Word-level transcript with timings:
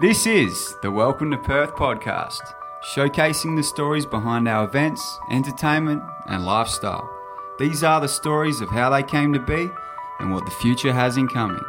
This 0.00 0.26
is 0.26 0.76
the 0.80 0.90
Welcome 0.90 1.30
to 1.30 1.36
Perth 1.36 1.74
podcast, 1.74 2.40
showcasing 2.82 3.54
the 3.54 3.62
stories 3.62 4.06
behind 4.06 4.48
our 4.48 4.64
events, 4.64 5.18
entertainment, 5.30 6.02
and 6.24 6.46
lifestyle. 6.46 7.06
These 7.58 7.84
are 7.84 8.00
the 8.00 8.08
stories 8.08 8.62
of 8.62 8.70
how 8.70 8.88
they 8.88 9.02
came 9.02 9.34
to 9.34 9.38
be 9.38 9.68
and 10.18 10.32
what 10.32 10.46
the 10.46 10.52
future 10.52 10.94
has 10.94 11.18
in 11.18 11.28
coming. 11.28 11.60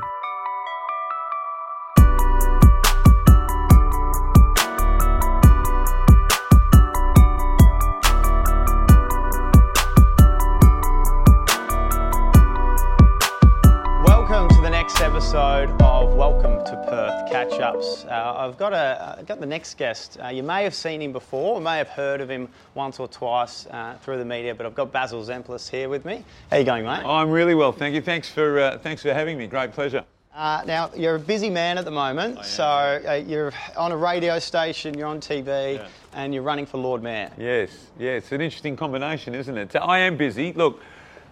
I've 18.52 18.58
got 18.58 18.74
a 18.74 19.18
uh, 19.20 19.22
got 19.22 19.40
the 19.40 19.46
next 19.46 19.78
guest. 19.78 20.18
Uh, 20.22 20.28
you 20.28 20.44
may 20.44 20.64
have 20.64 20.76
seen 20.76 21.02
him 21.02 21.14
before, 21.14 21.56
or 21.56 21.62
may 21.62 21.78
have 21.78 21.88
heard 21.88 22.20
of 22.20 22.30
him 22.30 22.50
once 22.76 23.00
or 23.00 23.08
twice 23.08 23.66
uh, 23.68 23.96
through 24.02 24.18
the 24.18 24.26
media. 24.26 24.54
But 24.54 24.66
I've 24.66 24.76
got 24.76 24.92
Basil 24.92 25.24
Zempilas 25.24 25.70
here 25.70 25.88
with 25.88 26.04
me. 26.04 26.26
How 26.50 26.58
you 26.58 26.66
going, 26.66 26.84
mate? 26.84 27.06
I'm 27.06 27.30
really 27.30 27.56
well, 27.56 27.72
thank 27.72 27.96
you. 27.96 28.02
Thanks 28.02 28.30
for 28.30 28.60
uh, 28.60 28.78
thanks 28.80 29.04
for 29.04 29.14
having 29.14 29.38
me. 29.38 29.48
Great 29.48 29.72
pleasure. 29.72 30.04
Uh, 30.36 30.64
now 30.66 30.92
you're 30.94 31.16
a 31.16 31.20
busy 31.20 31.50
man 31.50 31.78
at 31.78 31.86
the 31.86 31.92
moment, 31.92 32.44
so 32.44 32.66
uh, 32.66 33.14
you're 33.26 33.54
on 33.78 33.94
a 33.94 33.98
radio 33.98 34.38
station, 34.38 34.98
you're 34.98 35.08
on 35.08 35.22
TV, 35.22 35.86
and 36.12 36.34
you're 36.34 36.44
running 36.44 36.66
for 36.66 36.78
Lord 36.78 37.02
Mayor. 37.02 37.32
Yes, 37.38 37.70
yeah, 37.98 38.12
it's 38.12 38.34
an 38.34 38.42
interesting 38.42 38.76
combination, 38.76 39.34
isn't 39.34 39.58
it? 39.58 39.76
I 39.78 40.00
am 40.00 40.18
busy. 40.18 40.52
Look, 40.52 40.82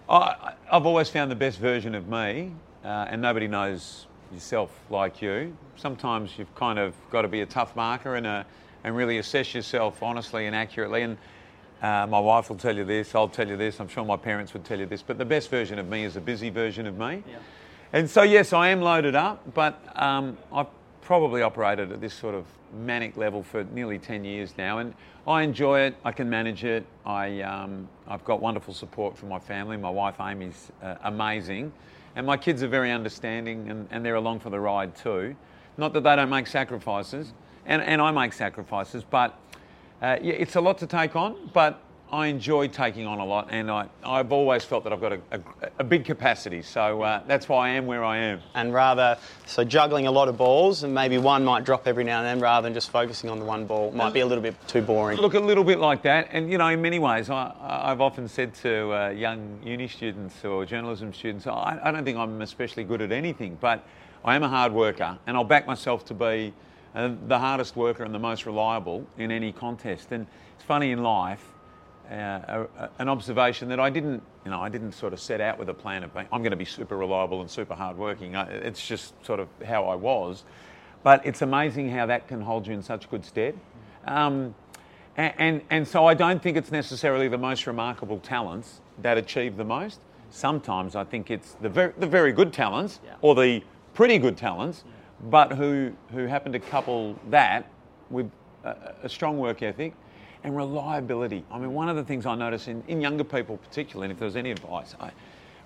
I, 0.08 0.54
I've 0.72 0.86
always 0.86 1.10
found 1.10 1.30
the 1.30 1.36
best 1.36 1.58
version 1.58 1.94
of 1.94 2.08
me, 2.08 2.52
uh, 2.82 3.08
and 3.10 3.20
nobody 3.20 3.46
knows 3.46 4.06
yourself 4.32 4.70
like 4.90 5.20
you. 5.22 5.56
Sometimes 5.76 6.38
you've 6.38 6.54
kind 6.54 6.78
of 6.78 6.94
got 7.10 7.22
to 7.22 7.28
be 7.28 7.40
a 7.40 7.46
tough 7.46 7.74
marker 7.76 8.16
and 8.16 8.26
a, 8.26 8.46
and 8.84 8.96
really 8.96 9.18
assess 9.18 9.54
yourself 9.54 10.02
honestly 10.02 10.46
and 10.46 10.54
accurately. 10.54 11.02
And 11.02 11.18
uh, 11.82 12.06
my 12.08 12.20
wife 12.20 12.50
will 12.50 12.56
tell 12.56 12.76
you 12.76 12.84
this, 12.84 13.14
I'll 13.14 13.28
tell 13.28 13.48
you 13.48 13.56
this, 13.56 13.80
I'm 13.80 13.88
sure 13.88 14.04
my 14.04 14.16
parents 14.16 14.52
would 14.52 14.64
tell 14.64 14.78
you 14.78 14.86
this, 14.86 15.02
but 15.02 15.18
the 15.18 15.24
best 15.24 15.48
version 15.48 15.78
of 15.78 15.88
me 15.88 16.04
is 16.04 16.16
a 16.16 16.20
busy 16.20 16.50
version 16.50 16.86
of 16.86 16.98
me. 16.98 17.22
Yeah. 17.28 17.38
And 17.92 18.08
so, 18.08 18.22
yes, 18.22 18.52
I 18.52 18.68
am 18.68 18.82
loaded 18.82 19.14
up, 19.14 19.54
but 19.54 19.82
um, 20.00 20.36
I've 20.52 20.68
probably 21.00 21.42
operated 21.42 21.90
at 21.90 22.00
this 22.00 22.14
sort 22.14 22.34
of 22.34 22.44
manic 22.72 23.16
level 23.16 23.42
for 23.42 23.64
nearly 23.64 23.98
10 23.98 24.24
years 24.24 24.54
now, 24.56 24.78
and 24.78 24.94
I 25.26 25.42
enjoy 25.42 25.80
it. 25.80 25.96
I 26.04 26.12
can 26.12 26.30
manage 26.30 26.64
it. 26.64 26.84
I, 27.04 27.40
um, 27.42 27.88
I've 28.06 28.24
got 28.24 28.40
wonderful 28.40 28.74
support 28.74 29.16
from 29.18 29.28
my 29.28 29.38
family. 29.38 29.76
My 29.76 29.90
wife 29.90 30.16
Amy's 30.20 30.70
uh, 30.82 30.96
amazing, 31.02 31.72
and 32.16 32.26
my 32.26 32.36
kids 32.36 32.62
are 32.62 32.68
very 32.68 32.90
understanding, 32.90 33.68
and, 33.70 33.88
and 33.90 34.04
they're 34.04 34.16
along 34.16 34.40
for 34.40 34.50
the 34.50 34.60
ride 34.60 34.94
too. 34.96 35.36
Not 35.76 35.92
that 35.92 36.02
they 36.02 36.16
don't 36.16 36.30
make 36.30 36.46
sacrifices, 36.46 37.32
and, 37.66 37.82
and 37.82 38.00
I 38.00 38.10
make 38.10 38.32
sacrifices, 38.32 39.04
but 39.08 39.38
uh, 40.02 40.16
yeah, 40.20 40.34
it's 40.34 40.56
a 40.56 40.60
lot 40.60 40.78
to 40.78 40.86
take 40.86 41.14
on, 41.16 41.50
but 41.52 41.82
I 42.12 42.26
enjoy 42.26 42.66
taking 42.66 43.06
on 43.06 43.20
a 43.20 43.24
lot, 43.24 43.48
and 43.50 43.70
I, 43.70 43.88
I've 44.02 44.32
always 44.32 44.64
felt 44.64 44.82
that 44.82 44.92
I've 44.92 45.00
got 45.00 45.12
a, 45.12 45.20
a, 45.30 45.40
a 45.78 45.84
big 45.84 46.04
capacity, 46.04 46.60
so 46.60 47.02
uh, 47.02 47.22
that's 47.28 47.48
why 47.48 47.68
I 47.68 47.70
am 47.72 47.86
where 47.86 48.02
I 48.02 48.18
am. 48.18 48.40
And 48.54 48.74
rather, 48.74 49.16
so 49.46 49.62
juggling 49.62 50.08
a 50.08 50.10
lot 50.10 50.28
of 50.28 50.36
balls, 50.36 50.82
and 50.82 50.92
maybe 50.92 51.18
one 51.18 51.44
might 51.44 51.64
drop 51.64 51.86
every 51.86 52.02
now 52.02 52.18
and 52.18 52.26
then, 52.26 52.40
rather 52.40 52.66
than 52.66 52.74
just 52.74 52.90
focusing 52.90 53.30
on 53.30 53.38
the 53.38 53.44
one 53.44 53.64
ball, 53.64 53.92
might 53.92 54.12
be 54.12 54.20
a 54.20 54.26
little 54.26 54.42
bit 54.42 54.56
too 54.66 54.82
boring. 54.82 55.18
Look, 55.18 55.34
a 55.34 55.40
little 55.40 55.62
bit 55.62 55.78
like 55.78 56.02
that, 56.02 56.28
and 56.32 56.50
you 56.50 56.58
know, 56.58 56.66
in 56.66 56.82
many 56.82 56.98
ways, 56.98 57.30
I, 57.30 57.54
I've 57.60 58.00
often 58.00 58.26
said 58.26 58.54
to 58.56 58.92
uh, 58.92 59.08
young 59.10 59.60
uni 59.62 59.86
students 59.86 60.44
or 60.44 60.66
journalism 60.66 61.14
students, 61.14 61.46
I, 61.46 61.78
I 61.80 61.92
don't 61.92 62.04
think 62.04 62.18
I'm 62.18 62.42
especially 62.42 62.82
good 62.82 63.02
at 63.02 63.12
anything, 63.12 63.56
but 63.60 63.86
I 64.24 64.34
am 64.34 64.42
a 64.42 64.48
hard 64.48 64.72
worker, 64.72 65.16
and 65.28 65.36
I'll 65.36 65.44
back 65.44 65.66
myself 65.66 66.04
to 66.06 66.14
be 66.14 66.52
uh, 66.92 67.12
the 67.28 67.38
hardest 67.38 67.76
worker 67.76 68.02
and 68.02 68.12
the 68.12 68.18
most 68.18 68.46
reliable 68.46 69.06
in 69.16 69.30
any 69.30 69.52
contest. 69.52 70.10
And 70.10 70.26
it's 70.56 70.64
funny 70.64 70.90
in 70.90 71.04
life, 71.04 71.44
uh, 72.10 72.66
a, 72.78 72.88
an 72.98 73.08
observation 73.08 73.68
that 73.68 73.78
I 73.80 73.88
didn't, 73.90 74.22
you 74.44 74.50
know, 74.50 74.60
I 74.60 74.68
didn't 74.68 74.92
sort 74.92 75.12
of 75.12 75.20
set 75.20 75.40
out 75.40 75.58
with 75.58 75.68
a 75.68 75.74
plan 75.74 76.02
of 76.02 76.12
being, 76.12 76.26
I'm 76.32 76.42
going 76.42 76.50
to 76.50 76.56
be 76.56 76.64
super 76.64 76.96
reliable 76.96 77.40
and 77.40 77.50
super 77.50 77.74
hardworking. 77.74 78.34
I- 78.36 78.48
It's 78.50 78.84
just 78.86 79.14
sort 79.24 79.38
of 79.40 79.48
how 79.64 79.84
I 79.84 79.94
was. 79.94 80.44
But 81.02 81.24
it's 81.24 81.40
amazing 81.42 81.88
how 81.90 82.06
that 82.06 82.28
can 82.28 82.40
hold 82.42 82.66
you 82.66 82.74
in 82.74 82.82
such 82.82 83.08
good 83.10 83.24
stead. 83.24 83.58
Um, 84.06 84.54
and, 85.16 85.34
and, 85.38 85.62
and 85.70 85.88
so 85.88 86.04
I 86.06 86.14
don't 86.14 86.42
think 86.42 86.56
it's 86.56 86.70
necessarily 86.70 87.28
the 87.28 87.38
most 87.38 87.66
remarkable 87.66 88.18
talents 88.18 88.80
that 89.02 89.16
achieve 89.16 89.56
the 89.56 89.64
most. 89.64 90.00
Sometimes 90.30 90.94
I 90.96 91.04
think 91.04 91.30
it's 91.30 91.52
the 91.60 91.68
very, 91.68 91.92
the 91.98 92.06
very 92.06 92.32
good 92.32 92.52
talents 92.52 93.00
Yeah. 93.04 93.14
or 93.22 93.34
the 93.34 93.62
pretty 93.94 94.18
good 94.18 94.36
talents, 94.36 94.84
but 95.30 95.52
who, 95.52 95.92
who 96.12 96.26
happen 96.26 96.52
to 96.52 96.58
couple 96.58 97.16
that 97.30 97.66
with 98.10 98.30
a, 98.64 98.94
a 99.04 99.08
strong 99.08 99.38
work 99.38 99.62
ethic 99.62 99.94
and 100.44 100.56
reliability. 100.56 101.44
I 101.50 101.58
mean, 101.58 101.72
one 101.74 101.88
of 101.88 101.96
the 101.96 102.04
things 102.04 102.26
I 102.26 102.34
notice 102.34 102.68
in, 102.68 102.82
in 102.88 103.00
younger 103.00 103.24
people, 103.24 103.56
particularly, 103.58 104.06
and 104.06 104.12
if 104.12 104.18
there's 104.18 104.36
any 104.36 104.50
advice, 104.50 104.94
I, 105.00 105.10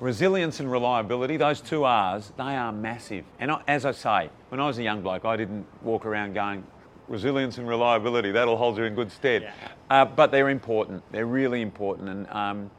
resilience 0.00 0.60
and 0.60 0.70
reliability, 0.70 1.36
those 1.36 1.60
two 1.60 1.84
R's, 1.84 2.32
they 2.36 2.42
are 2.42 2.72
massive. 2.72 3.24
And 3.38 3.50
I, 3.50 3.62
as 3.68 3.84
I 3.84 3.92
say, 3.92 4.30
when 4.48 4.60
I 4.60 4.66
was 4.66 4.78
a 4.78 4.82
young 4.82 5.02
bloke, 5.02 5.24
I 5.24 5.36
didn't 5.36 5.66
walk 5.82 6.06
around 6.06 6.34
going, 6.34 6.64
resilience 7.08 7.58
and 7.58 7.68
reliability, 7.68 8.32
that'll 8.32 8.56
hold 8.56 8.78
you 8.78 8.84
in 8.84 8.94
good 8.94 9.12
stead. 9.12 9.42
Yeah. 9.42 9.52
Uh, 9.90 10.04
but 10.04 10.30
they're 10.30 10.50
important. 10.50 11.02
They're 11.12 11.26
really 11.26 11.60
important. 11.60 12.08
And, 12.08 12.26
um, 12.30 12.70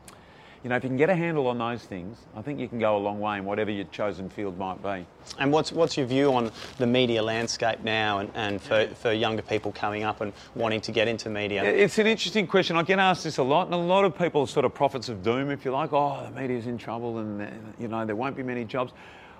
you 0.65 0.69
know, 0.69 0.77
if 0.77 0.83
you 0.83 0.89
can 0.89 0.97
get 0.97 1.11
a 1.11 1.15
handle 1.15 1.45
on 1.45 1.59
those 1.59 1.83
things, 1.83 2.17
I 2.35 2.41
think 2.41 2.59
you 2.59 2.67
can 2.67 2.79
go 2.79 2.97
a 2.97 2.97
long 2.97 3.19
way 3.19 3.37
in 3.37 3.45
whatever 3.45 3.69
your 3.69 3.85
chosen 3.85 4.31
field 4.31 4.57
might 4.57 4.81
be. 4.81 5.05
And 5.37 5.51
what's 5.51 5.71
what's 5.71 5.95
your 5.95 6.07
view 6.07 6.33
on 6.33 6.51
the 6.79 6.87
media 6.87 7.21
landscape 7.21 7.83
now, 7.83 8.17
and, 8.17 8.31
and 8.33 8.59
for, 8.59 8.87
for 8.95 9.13
younger 9.13 9.43
people 9.43 9.71
coming 9.73 10.01
up 10.01 10.21
and 10.21 10.33
wanting 10.55 10.81
to 10.81 10.91
get 10.91 11.07
into 11.07 11.29
media? 11.29 11.63
It's 11.63 11.99
an 11.99 12.07
interesting 12.07 12.47
question. 12.47 12.77
I 12.77 12.81
get 12.81 12.97
asked 12.97 13.25
this 13.25 13.37
a 13.37 13.43
lot, 13.43 13.67
and 13.67 13.75
a 13.75 13.77
lot 13.77 14.05
of 14.05 14.17
people 14.17 14.41
are 14.41 14.47
sort 14.47 14.65
of 14.65 14.73
prophets 14.73 15.07
of 15.07 15.21
doom, 15.21 15.51
if 15.51 15.65
you 15.65 15.71
like. 15.71 15.93
Oh, 15.93 16.25
the 16.25 16.41
media's 16.41 16.65
in 16.65 16.79
trouble, 16.79 17.19
and 17.19 17.47
you 17.77 17.87
know 17.87 18.03
there 18.03 18.15
won't 18.15 18.35
be 18.35 18.41
many 18.41 18.65
jobs. 18.65 18.91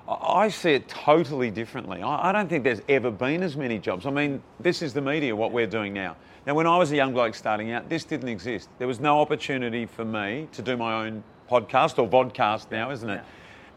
I 0.08 0.50
see 0.50 0.72
it 0.72 0.88
totally 0.88 1.50
differently. 1.50 2.04
I 2.04 2.32
don't 2.32 2.48
think 2.48 2.64
there's 2.64 2.82
ever 2.90 3.10
been 3.10 3.42
as 3.42 3.58
many 3.58 3.80
jobs. 3.80 4.06
I 4.06 4.12
mean, 4.12 4.42
this 4.60 4.82
is 4.82 4.94
the 4.94 5.02
media, 5.02 5.36
what 5.36 5.52
we're 5.52 5.66
doing 5.66 5.94
now. 5.94 6.16
Now, 6.46 6.54
when 6.54 6.68
I 6.68 6.78
was 6.78 6.92
a 6.92 6.96
young 6.96 7.14
bloke 7.14 7.34
starting 7.34 7.72
out, 7.72 7.90
this 7.90 8.04
didn't 8.04 8.30
exist. 8.30 8.70
There 8.78 8.88
was 8.88 9.00
no 9.00 9.20
opportunity 9.20 9.88
for 9.88 10.06
me 10.06 10.48
to 10.52 10.62
do 10.62 10.78
my 10.78 11.06
own 11.06 11.24
podcast 11.50 11.98
or 11.98 12.08
vodcast 12.08 12.70
now, 12.70 12.92
isn't 12.92 13.10
it? 13.10 13.24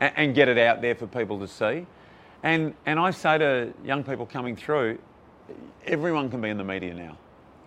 And, 0.01 0.13
and 0.17 0.35
get 0.35 0.49
it 0.49 0.59
out 0.59 0.83
there 0.83 0.95
for 0.95 1.07
people 1.07 1.39
to 1.41 1.49
see. 1.49 1.87
And 2.43 2.75
and 2.85 3.01
I 3.01 3.11
say 3.11 3.39
to 3.39 3.73
young 3.85 4.05
people 4.05 4.27
coming 4.27 4.55
through, 4.55 4.99
everyone 5.87 6.31
can 6.31 6.41
be 6.43 6.51
in 6.51 6.59
the 6.59 6.65
media 6.65 6.95
now. 6.95 7.17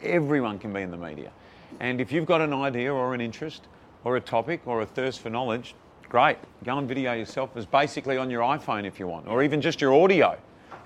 Everyone 0.04 0.60
can 0.60 0.72
be 0.72 0.82
in 0.82 0.92
the 0.92 0.98
media. 0.98 1.32
And 1.80 2.00
if 2.00 2.12
you've 2.12 2.26
got 2.26 2.42
an 2.42 2.54
idea 2.54 2.94
or 2.94 3.14
an 3.14 3.22
interest 3.22 3.68
or 4.04 4.18
a 4.18 4.22
topic 4.22 4.62
or 4.66 4.82
a 4.82 4.86
thirst 4.86 5.20
for 5.20 5.30
knowledge, 5.30 5.74
great. 6.12 6.38
Go 6.66 6.78
and 6.78 6.90
video 6.90 7.14
yourself 7.14 7.52
as 7.56 7.66
basically 7.66 8.18
on 8.18 8.30
your 8.30 8.42
iPhone 8.42 8.84
if 8.84 9.00
you 9.00 9.08
want, 9.08 9.30
or 9.30 9.44
even 9.44 9.62
just 9.62 9.80
your 9.80 9.94
audio 9.94 10.38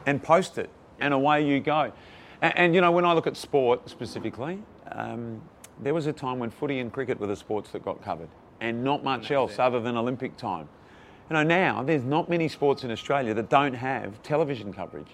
and 0.05 0.21
post 0.21 0.59
it, 0.59 0.69
and 0.99 1.15
away 1.15 1.43
you 1.43 1.59
go. 1.59 1.91
And, 2.43 2.55
and 2.55 2.75
you 2.75 2.81
know, 2.81 2.91
when 2.91 3.05
I 3.05 3.13
look 3.13 3.25
at 3.25 3.35
sport 3.35 3.89
specifically, 3.89 4.61
um, 4.91 5.41
there 5.81 5.95
was 5.95 6.05
a 6.05 6.13
time 6.13 6.37
when 6.37 6.51
footy 6.51 6.77
and 6.77 6.93
cricket 6.93 7.19
were 7.19 7.25
the 7.25 7.35
sports 7.35 7.71
that 7.71 7.83
got 7.83 8.03
covered, 8.03 8.29
and 8.61 8.83
not 8.83 9.03
much 9.03 9.31
else 9.31 9.57
other 9.57 9.79
than 9.79 9.97
Olympic 9.97 10.37
time. 10.37 10.69
You 11.31 11.33
know, 11.33 11.43
now 11.43 11.81
there's 11.81 12.03
not 12.03 12.29
many 12.29 12.47
sports 12.47 12.83
in 12.83 12.91
Australia 12.91 13.33
that 13.33 13.49
don't 13.49 13.73
have 13.73 14.21
television 14.21 14.71
coverage. 14.71 15.09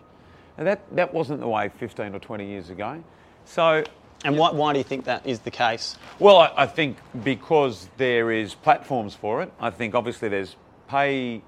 And 0.57 0.67
that, 0.67 0.93
that 0.93 1.13
wasn't 1.13 1.39
the 1.39 1.47
way 1.47 1.69
15 1.69 2.13
or 2.13 2.19
20 2.19 2.45
years 2.45 2.69
ago. 2.69 3.01
So, 3.45 3.85
And 4.23 4.37
why, 4.37 4.51
why 4.51 4.73
do 4.73 4.79
you 4.79 4.83
think 4.83 5.05
that 5.05 5.25
is 5.25 5.39
the 5.39 5.51
case? 5.51 5.97
well, 6.19 6.37
I, 6.37 6.53
I 6.57 6.65
think 6.67 6.97
because 7.23 7.89
there 7.97 8.31
is 8.31 8.53
platforms 8.53 9.15
for 9.15 9.41
it. 9.41 9.51
I 9.59 9.71
think 9.71 9.95
obviously 9.95 10.29
there's 10.29 10.55
pay 10.87 11.41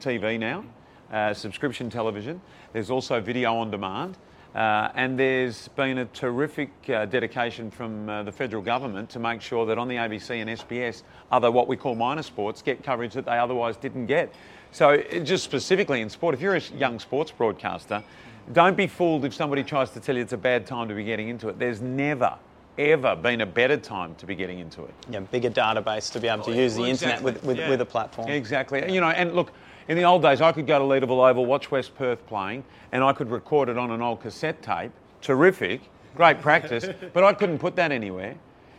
TV 0.00 0.38
now, 0.38 0.64
uh, 1.12 1.34
subscription 1.34 1.90
television. 1.90 2.40
There's 2.72 2.90
also 2.90 3.20
video 3.20 3.56
on 3.56 3.70
demand. 3.70 4.16
Uh, 4.54 4.88
and 4.94 5.18
there's 5.18 5.66
been 5.68 5.98
a 5.98 6.04
terrific 6.06 6.70
uh, 6.88 7.06
dedication 7.06 7.72
from 7.72 8.08
uh, 8.08 8.22
the 8.22 8.30
federal 8.30 8.62
government 8.62 9.10
to 9.10 9.18
make 9.18 9.40
sure 9.40 9.66
that 9.66 9.78
on 9.78 9.88
the 9.88 9.96
ABC 9.96 10.30
and 10.40 10.48
SBS, 10.48 11.02
other 11.32 11.50
what 11.50 11.66
we 11.66 11.76
call 11.76 11.96
minor 11.96 12.22
sports 12.22 12.62
get 12.62 12.84
coverage 12.84 13.14
that 13.14 13.24
they 13.24 13.36
otherwise 13.36 13.76
didn't 13.76 14.06
get. 14.06 14.32
So, 14.70 14.96
just 15.24 15.42
specifically 15.42 16.00
in 16.00 16.08
sport, 16.08 16.34
if 16.34 16.40
you're 16.40 16.54
a 16.54 16.60
young 16.60 17.00
sports 17.00 17.32
broadcaster, 17.32 18.04
don't 18.52 18.76
be 18.76 18.86
fooled 18.86 19.24
if 19.24 19.34
somebody 19.34 19.62
tries 19.62 19.90
to 19.90 20.00
tell 20.00 20.14
you 20.16 20.22
it's 20.22 20.32
a 20.32 20.36
bad 20.38 20.66
time 20.66 20.88
to 20.88 20.94
be 20.94 21.04
getting 21.04 21.28
into 21.28 21.48
it. 21.48 21.58
There's 21.58 21.80
never, 21.80 22.34
ever 22.78 23.16
been 23.16 23.40
a 23.40 23.46
better 23.46 23.76
time 23.76 24.14
to 24.16 24.26
be 24.26 24.34
getting 24.34 24.58
into 24.58 24.84
it. 24.84 24.94
Yeah, 25.10 25.20
bigger 25.20 25.50
database 25.50 26.12
to 26.12 26.20
be 26.20 26.28
able 26.28 26.44
to 26.44 26.54
use 26.54 26.74
the 26.74 26.82
Well, 26.82 26.90
internet 26.90 27.22
with, 27.22 27.42
with, 27.44 27.58
yeah. 27.58 27.68
with 27.70 27.80
a 27.80 27.86
platform. 27.86 28.28
Exactly. 28.28 28.92
You 28.92 29.00
know, 29.00 29.08
and 29.10 29.34
look, 29.34 29.52
in 29.88 29.96
the 29.96 30.04
old 30.04 30.22
days, 30.22 30.40
I 30.40 30.52
could 30.52 30.66
go 30.66 30.78
to 30.78 30.84
Leederville 30.84 31.28
Oval, 31.30 31.46
watch 31.46 31.70
West 31.70 31.94
Perth 31.94 32.26
playing, 32.26 32.64
and 32.92 33.02
I 33.02 33.12
could 33.12 33.30
record 33.30 33.68
it 33.68 33.78
on 33.78 33.90
an 33.90 34.02
old 34.02 34.20
cassette 34.20 34.62
tape. 34.62 34.92
Terrific, 35.20 35.80
great 36.16 36.40
practice, 36.40 36.86
but 37.12 37.24
I 37.24 37.32
couldn't 37.32 37.58
put 37.58 37.76
that 37.76 37.92
anywhere. 37.92 38.34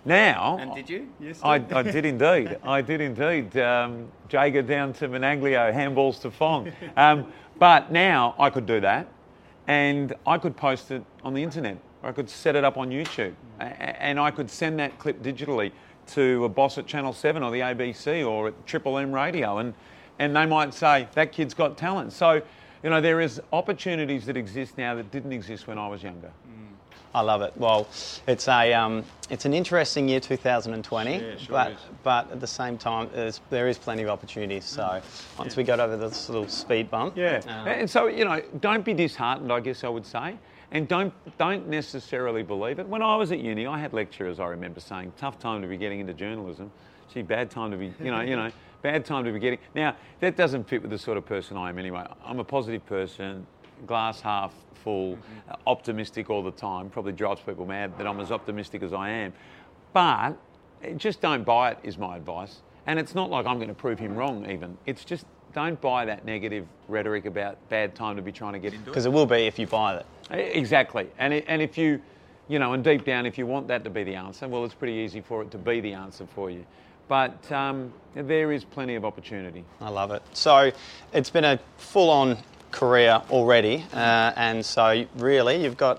Now, 0.08 0.58
And 0.60 0.76
did 0.76 0.88
you? 0.88 1.10
Yes. 1.20 1.40
I, 1.44 1.56
I 1.56 1.82
did 1.82 2.06
indeed. 2.14 2.60
I 2.64 2.82
did 2.82 3.02
indeed. 3.02 3.58
Um, 3.58 4.08
Jager 4.30 4.62
down 4.62 4.94
to 4.94 5.08
Menaglio, 5.08 5.72
handballs 5.72 6.22
to 6.22 6.30
Fong. 6.30 6.72
Um, 6.96 7.32
but 7.58 7.92
now 7.92 8.36
I 8.38 8.52
could 8.52 8.68
do 8.68 8.80
that. 8.82 9.08
And 9.68 10.14
I 10.26 10.38
could 10.38 10.56
post 10.56 10.92
it 10.92 11.04
on 11.24 11.34
the 11.34 11.44
internet, 11.44 11.78
or 12.04 12.10
I 12.10 12.12
could 12.12 12.30
set 12.30 12.56
it 12.56 12.64
up 12.64 12.78
on 12.78 12.90
YouTube, 12.90 13.34
and 13.60 14.20
I 14.20 14.32
could 14.32 14.50
send 14.50 14.80
that 14.80 14.98
clip 15.00 15.22
digitally 15.22 15.72
to 16.08 16.46
a 16.46 16.50
boss 16.50 16.78
at 16.78 16.86
Channel 16.86 17.14
7 17.14 17.42
or 17.42 17.52
the 17.52 17.62
ABC 17.62 18.28
or 18.28 18.50
at 18.50 18.68
Triple 18.68 18.98
M 18.98 19.12
Radio, 19.12 19.58
and, 19.58 19.74
and 20.20 20.36
they 20.36 20.46
might 20.46 20.74
say, 20.74 21.08
that 21.14 21.32
kid's 21.32 21.54
got 21.54 21.78
talent. 21.78 22.14
So, 22.14 22.42
you 22.84 22.90
know, 22.90 23.02
there 23.02 23.22
is 23.22 23.42
opportunities 23.52 24.26
that 24.28 24.38
exist 24.38 24.78
now 24.78 24.94
that 24.96 25.12
didn't 25.12 25.34
exist 25.34 25.68
when 25.68 25.78
I 25.78 25.88
was 25.88 26.04
younger. 26.04 26.32
Mm. 26.48 26.75
I 27.16 27.22
love 27.22 27.42
it. 27.42 27.54
Well, 27.56 27.88
it's 28.28 28.50
a 28.50 28.74
um, 28.74 29.06
it's 29.30 29.46
an 29.46 29.54
interesting 29.54 30.10
year 30.10 30.20
2020, 30.20 31.14
Yeah, 31.14 31.38
sure 31.38 31.48
but 31.50 31.78
but 32.04 32.30
at 32.30 32.42
the 32.42 32.48
same 32.48 32.78
time, 32.78 33.10
there's, 33.14 33.40
there 33.50 33.70
is 33.70 33.78
plenty 33.78 34.04
of 34.04 34.10
opportunities. 34.10 34.66
So 34.66 35.02
once 35.40 35.56
we 35.56 35.64
got 35.64 35.80
over 35.80 35.96
this 35.96 36.28
little 36.28 36.50
speed 36.50 36.92
bump, 36.92 37.16
Yeah, 37.16 37.42
um, 37.48 37.68
and 37.70 37.90
so 37.90 38.08
you 38.08 38.26
know, 38.26 38.42
don't 38.60 38.84
be 38.84 38.94
disheartened. 38.94 39.50
I 39.50 39.62
guess 39.62 39.86
I 39.86 39.88
would 39.88 40.06
say, 40.06 40.36
and 40.72 40.90
don't 40.90 41.14
don't 41.38 41.70
necessarily 41.70 42.44
believe 42.44 42.80
it. 42.80 42.88
When 42.88 43.02
I 43.02 43.16
was 43.16 43.32
at 43.32 43.40
uni, 43.40 43.66
I 43.66 43.80
had 43.80 43.94
lecturers. 43.94 44.42
I 44.42 44.48
remember 44.48 44.82
saying, 44.82 45.14
"Tough 45.18 45.40
time 45.40 45.62
to 45.62 45.70
be 45.70 45.78
getting 45.78 46.02
into 46.02 46.14
journalism. 46.14 46.70
Gee, 47.14 47.22
bad 47.22 47.50
time 47.50 47.72
to 47.72 47.78
be, 47.78 47.94
you 48.04 48.12
know, 48.12 48.20
you 48.20 48.36
know, 48.36 48.52
bad 48.82 49.06
time 49.06 49.24
to 49.24 49.32
be 49.32 49.40
getting." 49.40 49.60
Now 49.74 49.96
that 50.20 50.36
doesn't 50.36 50.68
fit 50.68 50.82
with 50.82 50.92
the 50.92 51.00
sort 51.00 51.18
of 51.18 51.26
person 51.26 51.56
I 51.56 51.70
am 51.70 51.80
anyway. 51.80 52.06
I'm 52.26 52.40
a 52.40 52.44
positive 52.44 52.86
person, 52.86 53.48
glass 53.88 54.20
half 54.20 54.52
full, 54.86 55.18
uh, 55.50 55.56
optimistic 55.68 56.30
all 56.30 56.42
the 56.42 56.52
time. 56.52 56.90
Probably 56.90 57.12
drives 57.12 57.42
people 57.42 57.66
mad 57.66 57.98
that 57.98 58.08
I'm 58.08 58.22
as 58.22 58.32
optimistic 58.32 58.84
as 58.84 58.94
I 58.94 59.10
am, 59.10 59.34
but 59.92 60.38
just 60.96 61.20
don't 61.20 61.44
buy 61.44 61.72
it. 61.72 61.80
Is 61.84 61.98
my 61.98 62.16
advice. 62.16 62.62
And 62.88 63.00
it's 63.00 63.16
not 63.16 63.30
like 63.32 63.48
I'm 63.48 63.58
going 63.58 63.68
to 63.68 63.74
prove 63.74 64.00
him 64.00 64.16
wrong. 64.16 64.50
Even 64.50 64.78
it's 64.86 65.04
just 65.04 65.26
don't 65.54 65.80
buy 65.82 66.06
that 66.06 66.24
negative 66.24 66.68
rhetoric 66.88 67.26
about 67.26 67.58
bad 67.70 67.96
time 67.96 68.16
to 68.16 68.22
be 68.22 68.32
trying 68.32 68.54
to 68.54 68.60
get 68.60 68.74
into 68.74 68.84
it. 68.84 68.92
because 68.92 69.06
it 69.06 69.12
will 69.12 69.26
be 69.26 69.48
if 69.48 69.58
you 69.58 69.66
buy 69.66 69.96
it. 69.96 70.06
Exactly. 70.30 71.10
And, 71.18 71.34
it, 71.34 71.46
and 71.48 71.62
if 71.62 71.78
you, 71.78 72.00
you 72.48 72.60
know, 72.60 72.74
and 72.74 72.84
deep 72.84 73.06
down, 73.06 73.26
if 73.26 73.38
you 73.38 73.48
want 73.48 73.68
that 73.70 73.84
to 73.86 73.90
be 73.90 74.04
the 74.04 74.16
answer, 74.16 74.48
well, 74.48 74.66
it's 74.66 74.74
pretty 74.74 74.94
easy 74.94 75.22
for 75.22 75.42
it 75.42 75.50
to 75.52 75.58
be 75.58 75.80
the 75.80 75.94
answer 75.94 76.28
for 76.36 76.52
you. 76.52 76.66
But 77.08 77.52
um, 77.52 77.94
there 78.16 78.52
is 78.52 78.66
plenty 78.66 78.96
of 78.96 79.06
opportunity. 79.06 79.64
I 79.80 79.90
love 79.90 80.12
it. 80.12 80.22
So 80.34 80.72
it's 81.14 81.30
been 81.30 81.46
a 81.46 81.60
full-on 81.78 82.38
career 82.76 83.22
already, 83.30 83.84
uh, 83.94 84.32
and 84.36 84.66
so 84.66 85.06
really 85.16 85.64
you've 85.64 85.78
got 85.78 85.98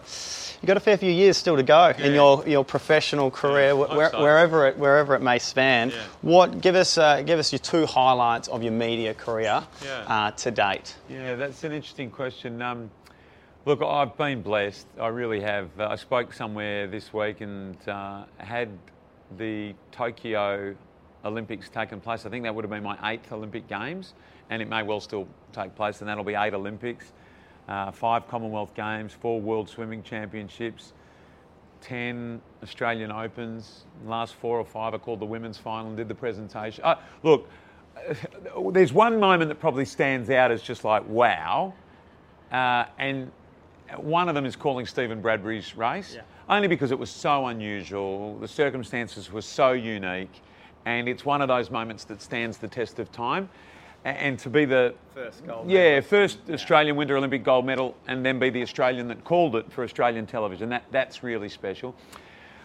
you've 0.60 0.66
got 0.68 0.76
a 0.76 0.80
fair 0.80 0.96
few 0.96 1.10
years 1.10 1.36
still 1.36 1.56
to 1.56 1.62
go 1.62 1.92
in 1.98 2.12
your, 2.14 2.46
your 2.46 2.64
professional 2.64 3.30
career, 3.30 3.74
hope 3.74 3.90
where, 3.96 4.10
so. 4.10 4.22
wherever 4.22 4.66
it 4.68 4.76
wherever 4.78 5.14
it 5.14 5.22
may 5.22 5.38
span. 5.38 5.90
Yeah. 5.90 5.96
What 6.22 6.60
give 6.60 6.74
us 6.74 6.98
uh, 6.98 7.22
give 7.22 7.38
us 7.38 7.52
your 7.52 7.58
two 7.60 7.86
highlights 7.86 8.48
of 8.48 8.62
your 8.62 8.72
media 8.72 9.14
career 9.14 9.62
Yeah. 9.84 10.04
uh, 10.06 10.30
to 10.32 10.50
date? 10.50 10.94
Yeah, 11.08 11.34
that's 11.36 11.64
an 11.64 11.72
interesting 11.72 12.10
question. 12.10 12.60
Um, 12.62 12.90
look, 13.64 13.82
I've 13.82 14.16
been 14.16 14.42
blessed. 14.42 14.86
I 15.00 15.08
really 15.08 15.40
have. 15.40 15.68
Uh, 15.78 15.88
I 15.88 15.96
spoke 15.96 16.32
somewhere 16.32 16.86
this 16.86 17.12
week 17.12 17.40
and 17.40 17.76
uh, 17.88 18.24
had 18.38 18.68
the 19.38 19.74
Tokyo 19.92 20.74
Olympics 21.24 21.68
taken 21.68 22.00
place. 22.00 22.24
I 22.26 22.30
think 22.30 22.44
that 22.44 22.54
would 22.54 22.64
have 22.64 22.70
been 22.70 22.84
my 22.84 22.96
eighth 23.12 23.32
Olympic 23.32 23.66
Games, 23.66 24.14
and 24.50 24.62
it 24.62 24.68
may 24.68 24.82
well 24.82 25.00
still 25.00 25.26
take 25.52 25.74
place, 25.74 26.00
and 26.00 26.08
that'll 26.08 26.24
be 26.24 26.34
eight 26.34 26.54
Olympics, 26.54 27.12
uh, 27.68 27.90
five 27.90 28.28
Commonwealth 28.28 28.74
Games, 28.74 29.12
four 29.12 29.40
World 29.40 29.68
Swimming 29.68 30.02
Championships. 30.02 30.92
10 31.82 32.40
Australian 32.62 33.12
Opens. 33.12 33.84
Last 34.04 34.34
four 34.34 34.58
or 34.58 34.64
five, 34.64 34.94
are 34.94 34.98
called 34.98 35.20
the 35.20 35.26
women's 35.26 35.58
final 35.58 35.88
and 35.88 35.96
did 35.96 36.08
the 36.08 36.14
presentation. 36.14 36.82
Uh, 36.82 36.96
look, 37.22 37.48
there's 38.72 38.92
one 38.92 39.20
moment 39.20 39.48
that 39.48 39.60
probably 39.60 39.84
stands 39.84 40.30
out 40.30 40.50
as 40.50 40.62
just 40.62 40.84
like, 40.84 41.06
wow. 41.08 41.72
Uh, 42.50 42.84
and 42.98 43.30
one 43.96 44.28
of 44.28 44.34
them 44.34 44.44
is 44.44 44.56
calling 44.56 44.86
Stephen 44.86 45.20
Bradbury's 45.20 45.76
race, 45.76 46.16
only 46.48 46.68
because 46.68 46.90
it 46.90 46.98
was 46.98 47.10
so 47.10 47.46
unusual, 47.46 48.36
the 48.38 48.48
circumstances 48.48 49.30
were 49.30 49.42
so 49.42 49.72
unique, 49.72 50.42
and 50.86 51.08
it's 51.08 51.24
one 51.24 51.40
of 51.40 51.48
those 51.48 51.70
moments 51.70 52.04
that 52.04 52.20
stands 52.20 52.58
the 52.58 52.68
test 52.68 52.98
of 52.98 53.10
time. 53.12 53.48
And 54.06 54.38
to 54.38 54.48
be 54.48 54.64
the 54.66 54.94
First 55.14 55.44
gold 55.44 55.68
yeah, 55.68 56.00
first 56.00 56.38
Australian 56.48 56.94
Winter 56.94 57.16
Olympic 57.16 57.42
gold 57.42 57.66
medal, 57.66 57.96
and 58.06 58.24
then 58.24 58.38
be 58.38 58.50
the 58.50 58.62
Australian 58.62 59.08
that 59.08 59.24
called 59.24 59.56
it 59.56 59.72
for 59.72 59.82
Australian 59.82 60.26
television. 60.26 60.68
That 60.68 60.84
that's 60.92 61.24
really 61.24 61.48
special. 61.48 61.92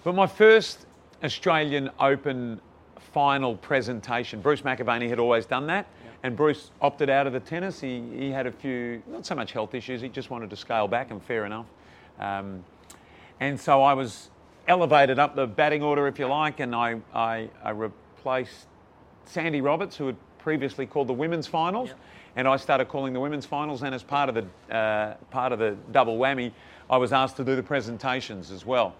But 0.03 0.13
my 0.13 0.27
first 0.27 0.85
Australian 1.23 1.89
Open 1.99 2.61
final 2.99 3.55
presentation, 3.55 4.39
Bruce 4.39 4.61
McAvaney 4.61 5.09
had 5.09 5.17
always 5.17 5.47
done 5.47 5.65
that, 5.65 5.87
and 6.21 6.35
Bruce 6.35 6.69
opted 6.79 7.09
out 7.09 7.25
of 7.25 7.33
the 7.33 7.39
tennis. 7.39 7.81
He 7.81 8.03
he 8.15 8.29
had 8.29 8.45
a 8.45 8.51
few 8.51 9.01
not 9.07 9.25
so 9.25 9.33
much 9.33 9.51
health 9.51 9.73
issues. 9.73 9.99
He 9.99 10.09
just 10.09 10.29
wanted 10.29 10.51
to 10.51 10.55
scale 10.55 10.87
back, 10.87 11.09
and 11.09 11.23
fair 11.23 11.45
enough. 11.45 11.65
Um, 12.19 12.63
and 13.39 13.59
so 13.59 13.81
I 13.81 13.95
was 13.95 14.29
elevated 14.67 15.17
up 15.17 15.35
the 15.35 15.47
batting 15.47 15.81
order, 15.81 16.07
if 16.07 16.19
you 16.19 16.27
like, 16.27 16.59
and 16.59 16.75
I, 16.75 16.97
I, 17.15 17.49
I 17.63 17.71
replaced 17.71 18.67
Sandy 19.25 19.61
Roberts, 19.61 19.97
who 19.97 20.05
had 20.05 20.15
previously 20.41 20.85
called 20.85 21.07
the 21.07 21.13
women's 21.13 21.47
finals, 21.47 21.91
and 22.35 22.47
I 22.47 22.57
started 22.57 22.87
calling 22.87 23.13
the 23.13 23.19
women's 23.19 23.45
finals. 23.45 23.83
And 23.83 23.93
as 23.93 24.03
part 24.03 24.29
of 24.29 24.35
the 24.35 24.75
uh, 24.75 25.15
part 25.29 25.51
of 25.51 25.59
the 25.59 25.75
double 25.91 26.17
whammy, 26.17 26.51
I 26.89 26.97
was 26.97 27.13
asked 27.13 27.37
to 27.37 27.43
do 27.43 27.55
the 27.55 27.63
presentations 27.63 28.51
as 28.51 28.65
well. 28.65 28.95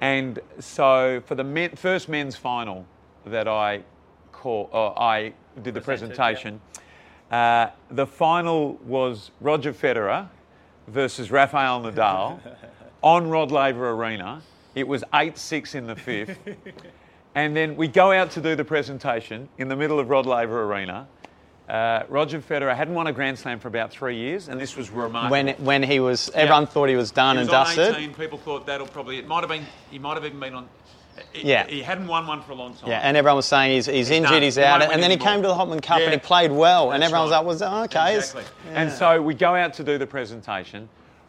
And 0.00 0.40
so 0.58 1.22
for 1.26 1.34
the 1.34 1.44
men, 1.44 1.76
first 1.76 2.08
men's 2.08 2.36
final 2.36 2.84
that 3.26 3.48
I 3.48 3.82
call, 4.32 4.68
uh, 4.72 5.00
I 5.00 5.32
did 5.62 5.74
the 5.74 5.80
Presented, 5.80 6.16
presentation. 6.16 6.60
Uh, 7.30 7.68
the 7.90 8.06
final 8.06 8.74
was 8.84 9.30
Roger 9.40 9.72
Federer 9.72 10.28
versus 10.88 11.30
Rafael 11.30 11.80
Nadal 11.80 12.40
on 13.02 13.28
Rod 13.28 13.50
Laver 13.50 13.90
Arena. 13.90 14.42
It 14.74 14.86
was 14.86 15.04
8 15.14 15.38
6 15.38 15.74
in 15.74 15.86
the 15.86 15.96
fifth. 15.96 16.38
and 17.34 17.56
then 17.56 17.76
we 17.76 17.88
go 17.88 18.12
out 18.12 18.30
to 18.32 18.40
do 18.40 18.54
the 18.54 18.64
presentation 18.64 19.48
in 19.58 19.68
the 19.68 19.76
middle 19.76 19.98
of 19.98 20.08
Rod 20.08 20.26
Laver 20.26 20.64
Arena. 20.64 21.08
Uh, 21.68 22.02
Roger 22.10 22.40
Federer 22.40 22.76
hadn't 22.76 22.94
won 22.94 23.06
a 23.06 23.12
Grand 23.12 23.38
Slam 23.38 23.58
for 23.58 23.68
about 23.68 23.90
three 23.90 24.16
years, 24.16 24.48
and 24.48 24.60
this 24.60 24.76
was 24.76 24.90
remarkable. 24.90 25.30
When 25.30 25.48
when 25.64 25.82
he 25.82 25.98
was, 25.98 26.30
everyone 26.34 26.66
thought 26.66 26.90
he 26.90 26.96
was 26.96 27.10
done 27.10 27.36
He 27.36 27.40
was 27.40 27.48
and 27.48 27.52
dusted. 27.52 27.96
18. 27.96 28.14
People 28.14 28.38
thought 28.38 28.66
that'll 28.66 28.86
probably. 28.86 29.18
It 29.18 29.26
might 29.26 29.40
have 29.40 29.48
been. 29.48 29.64
He 29.90 29.98
might 29.98 30.14
have 30.14 30.24
even 30.26 30.38
been 30.38 30.54
on. 30.54 30.68
He, 31.32 31.48
Yeah. 31.48 31.66
He 31.66 31.80
hadn't 31.80 32.06
won 32.06 32.26
one 32.26 32.42
for 32.42 32.52
a 32.52 32.54
long 32.54 32.74
time. 32.74 32.90
Yeah, 32.90 32.98
and 32.98 33.16
everyone 33.16 33.36
was 33.36 33.46
saying 33.46 33.72
he's, 33.72 33.86
he's, 33.86 34.10
injured, 34.10 34.32
done. 34.32 34.42
he's 34.42 34.56
He 34.56 34.62
out, 34.62 34.82
and 34.82 35.02
then 35.02 35.10
he 35.10 35.16
came 35.16 35.40
to 35.42 35.48
the 35.48 35.54
Hopman 35.54 35.80
Cup 35.80 36.00
and 36.00 36.12
he 36.12 36.18
played 36.18 36.52
well, 36.52 36.92
and 36.92 37.02
everyone 37.02 37.30
right. 37.30 37.44
was 37.44 37.60
like, 37.62 37.72
"Was 37.72 37.86
okay?" 37.96 38.16
Exactly. 38.16 38.44
And 38.74 38.92
so 38.92 39.22
we 39.22 39.32
go 39.32 39.54
out 39.54 39.72
to 39.74 39.84
do 39.84 39.96
the 39.96 40.06
presentation. 40.06 40.88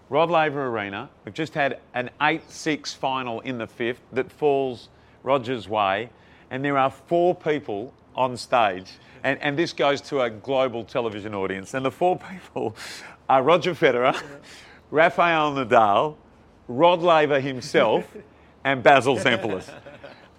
Rod 0.09 0.29
Laver 0.29 0.67
Arena. 0.67 1.09
We've 1.23 1.33
just 1.33 1.53
had 1.55 1.79
an 1.93 2.11
8 2.21 2.41
6 2.51 2.93
final 2.93 3.39
in 3.39 3.57
the 3.57 3.67
fifth 3.67 4.01
that 4.11 4.31
falls 4.31 4.89
Roger's 5.25 5.67
way. 5.67 6.09
And 6.51 6.63
there 6.63 6.77
are 6.77 6.89
four 6.89 7.35
people 7.35 7.93
on 8.15 8.37
stage. 8.37 8.93
And, 9.23 9.41
and 9.41 9.57
this 9.57 9.73
goes 9.73 9.99
to 10.01 10.21
a 10.21 10.29
global 10.29 10.83
television 10.85 11.33
audience. 11.33 11.73
And 11.73 11.85
the 11.85 11.91
four 11.91 12.17
people 12.31 12.75
are 13.27 13.41
Roger 13.43 13.73
Federer, 13.73 14.21
Rafael 14.91 15.53
Nadal, 15.53 16.15
Rod 16.67 17.01
Laver 17.01 17.39
himself, 17.39 18.05
and 18.63 18.81
Basil 18.81 19.17
Zempilas. 19.17 19.69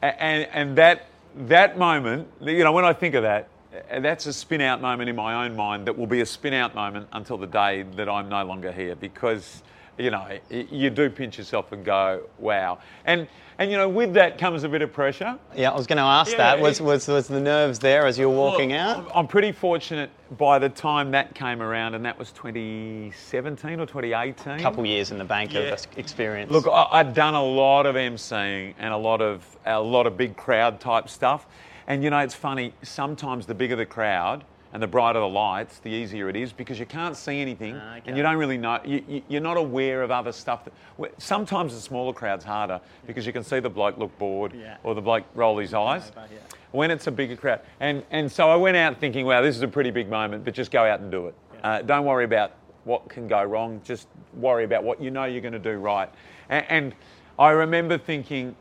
And, 0.02 0.48
and 0.52 0.78
that, 0.78 1.06
that 1.34 1.78
moment, 1.78 2.28
you 2.40 2.64
know, 2.64 2.72
when 2.72 2.84
I 2.84 2.92
think 2.92 3.14
of 3.14 3.22
that, 3.22 3.48
uh, 3.90 4.00
that's 4.00 4.26
a 4.26 4.32
spin 4.32 4.60
out 4.60 4.80
moment 4.80 5.10
in 5.10 5.16
my 5.16 5.44
own 5.44 5.54
mind 5.54 5.86
that 5.86 5.96
will 5.96 6.06
be 6.06 6.20
a 6.20 6.26
spin 6.26 6.54
out 6.54 6.74
moment 6.74 7.08
until 7.12 7.36
the 7.36 7.46
day 7.46 7.82
that 7.96 8.08
I'm 8.08 8.28
no 8.28 8.44
longer 8.44 8.72
here 8.72 8.94
because, 8.94 9.62
you 9.98 10.10
know, 10.10 10.26
you 10.50 10.90
do 10.90 11.08
pinch 11.08 11.38
yourself 11.38 11.72
and 11.72 11.84
go, 11.84 12.22
wow. 12.38 12.78
And, 13.06 13.26
and 13.58 13.70
you 13.70 13.76
know, 13.78 13.88
with 13.88 14.12
that 14.14 14.36
comes 14.38 14.64
a 14.64 14.68
bit 14.68 14.82
of 14.82 14.92
pressure. 14.92 15.38
Yeah, 15.54 15.70
I 15.70 15.76
was 15.76 15.86
going 15.86 15.96
to 15.96 16.02
ask 16.02 16.32
Yeah, 16.32 16.38
that. 16.38 16.60
Was, 16.60 16.80
was 16.80 17.08
was 17.08 17.26
the 17.28 17.40
nerves 17.40 17.78
there 17.78 18.06
as 18.06 18.18
you 18.18 18.28
were 18.28 18.36
walking 18.36 18.74
out? 18.74 19.10
I'm, 19.14 19.26
pretty 19.26 19.52
fortunate 19.52 20.10
by 20.36 20.58
the 20.58 20.68
time 20.68 21.10
that 21.12 21.34
came 21.34 21.62
around, 21.62 21.94
and 21.94 22.04
that 22.04 22.18
was 22.18 22.30
2017 22.32 23.80
or 23.80 23.86
2018. 23.86 24.52
A 24.54 24.60
couple 24.60 24.84
years 24.84 25.10
in 25.10 25.18
the 25.18 25.24
bank 25.24 25.54
Yeah. 25.54 25.60
of 25.60 25.86
experience. 25.96 26.50
Look, 26.52 26.66
I, 26.66 26.86
I'd 26.92 27.14
done 27.14 27.34
a 27.34 27.42
lot 27.42 27.86
of 27.86 27.94
emceeing 27.94 28.74
and 28.78 28.92
a 28.92 28.96
lot 28.96 29.20
of 29.22 29.44
a 29.64 29.80
lot 29.80 30.06
of 30.06 30.16
big 30.16 30.36
crowd 30.36 30.78
type 30.78 31.08
stuff, 31.08 31.46
and 31.86 32.04
you 32.04 32.10
know 32.10 32.18
it's 32.18 32.34
funny. 32.34 32.74
Sometimes 32.82 33.46
the 33.46 33.54
bigger 33.54 33.76
the 33.76 33.86
crowd 33.86 34.44
and 34.76 34.82
the 34.82 34.86
brighter 34.86 35.18
the 35.20 35.26
lights, 35.26 35.78
the 35.78 35.88
easier 35.88 36.28
it 36.28 36.36
is 36.36 36.52
because 36.52 36.78
you 36.78 36.84
can't 36.84 37.16
see 37.16 37.40
anything 37.40 37.74
Ah, 37.74 37.92
okay. 37.96 38.02
and 38.08 38.14
you 38.14 38.22
don't 38.22 38.36
really 38.36 38.58
know. 38.58 38.78
You, 38.84 39.02
you, 39.08 39.22
you're 39.26 39.40
not 39.40 39.56
aware 39.56 40.02
of 40.02 40.10
other 40.10 40.32
stuff. 40.32 40.66
That, 40.66 41.14
sometimes 41.16 41.72
the 41.74 41.80
smaller 41.80 42.12
crowd's 42.12 42.44
harder 42.44 42.78
because 43.06 43.26
you 43.26 43.32
can 43.32 43.42
see 43.42 43.58
the 43.58 43.70
bloke 43.70 43.96
look 43.96 44.16
bored 44.18 44.52
Yeah. 44.52 44.76
or 44.84 44.94
the 44.94 45.00
bloke 45.00 45.24
roll 45.34 45.56
his 45.56 45.72
eyes. 45.72 46.12
yeah. 46.14 46.26
When 46.72 46.90
it's 46.90 47.06
a 47.06 47.10
bigger 47.10 47.36
crowd, 47.36 47.60
and 47.80 48.02
and 48.10 48.30
so 48.30 48.50
I 48.50 48.56
went 48.56 48.76
out 48.76 49.00
thinking, 49.00 49.24
wow, 49.24 49.40
this 49.40 49.56
is 49.56 49.62
a 49.62 49.68
pretty 49.68 49.90
big 49.90 50.10
moment, 50.10 50.44
but 50.44 50.52
just 50.52 50.70
go 50.70 50.84
out 50.84 51.00
and 51.00 51.10
do 51.10 51.28
it. 51.28 51.34
Uh, 51.64 51.80
don't 51.80 52.04
worry 52.04 52.26
about 52.26 52.52
what 52.84 53.08
can 53.08 53.26
go 53.26 53.42
wrong. 53.44 53.80
Just 53.82 54.08
worry 54.34 54.64
about 54.64 54.84
what 54.84 55.00
you 55.00 55.10
know 55.10 55.24
you're 55.24 55.40
going 55.40 55.54
to 55.54 55.58
do 55.58 55.78
right. 55.78 56.10
And, 56.50 56.66
and 56.68 56.94
I 57.38 57.52
remember 57.52 57.96
thinking, 57.96 58.54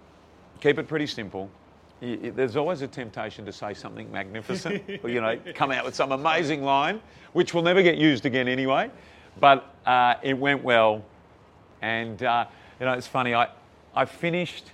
keep 0.61 0.79
it 0.79 0.87
pretty 0.87 1.07
simple. 1.07 1.49
Y- 2.01 2.17
y- 2.23 2.29
There's 2.29 2.55
always 2.55 2.81
a 2.81 2.87
temptation 2.87 3.45
to 3.45 3.51
say 3.53 3.73
something 3.73 4.11
magnificent, 4.11 4.83
or 5.03 5.09
you 5.09 5.21
know, 5.21 5.37
come 5.53 5.71
out 5.71 5.85
with 5.85 5.95
some 5.95 6.11
amazing 6.11 6.63
line, 6.63 7.01
which 7.33 7.53
will 7.53 7.61
never 7.61 7.81
get 7.81 7.97
used 7.97 8.25
again 8.25 8.47
anyway. 8.47 8.89
But 9.39 9.73
uh, 9.85 10.15
it 10.23 10.37
went 10.37 10.63
well, 10.63 11.03
and 11.81 12.21
uh, 12.23 12.45
you 12.79 12.85
know 12.85 12.93
it's 12.93 13.07
funny. 13.07 13.33
I 13.33 13.47
I 13.95 14.05
finished 14.05 14.71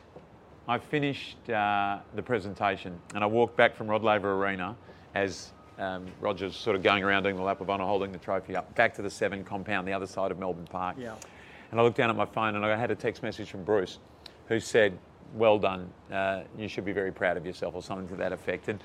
I 0.67 0.77
finished 0.77 1.49
uh, 1.49 1.99
the 2.15 2.21
presentation, 2.23 2.99
and 3.15 3.23
I 3.23 3.27
walked 3.27 3.55
back 3.57 3.75
from 3.75 3.87
Rod 3.87 4.03
Laver 4.03 4.33
Arena 4.33 4.75
as 5.15 5.51
um, 5.79 6.05
Roger's 6.21 6.55
sort 6.55 6.75
of 6.75 6.83
going 6.83 7.03
around 7.03 7.23
doing 7.23 7.35
the 7.35 7.41
lap 7.41 7.59
of 7.61 7.69
honour, 7.69 7.85
holding 7.85 8.11
the 8.11 8.17
trophy 8.19 8.55
up, 8.55 8.73
back 8.75 8.93
to 8.95 9.01
the 9.01 9.09
Seven 9.09 9.43
compound, 9.43 9.87
the 9.87 9.93
other 9.93 10.05
side 10.07 10.31
of 10.31 10.37
Melbourne 10.39 10.67
Park. 10.67 10.95
Yeah. 10.99 11.15
And 11.71 11.79
I 11.79 11.83
looked 11.83 11.97
down 11.97 12.09
at 12.09 12.15
my 12.15 12.25
phone, 12.25 12.55
and 12.55 12.63
I 12.65 12.75
had 12.75 12.91
a 12.91 12.95
text 12.95 13.23
message 13.23 13.49
from 13.49 13.63
Bruce, 13.63 13.97
who 14.47 14.59
said, 14.59 14.97
"Well 15.35 15.57
done. 15.59 15.89
Uh, 16.11 16.41
you 16.57 16.67
should 16.67 16.85
be 16.85 16.91
very 16.93 17.11
proud 17.11 17.37
of 17.37 17.45
yourself," 17.45 17.75
or 17.75 17.81
something 17.81 18.07
to 18.09 18.15
that 18.15 18.31
effect. 18.31 18.67
And 18.69 18.79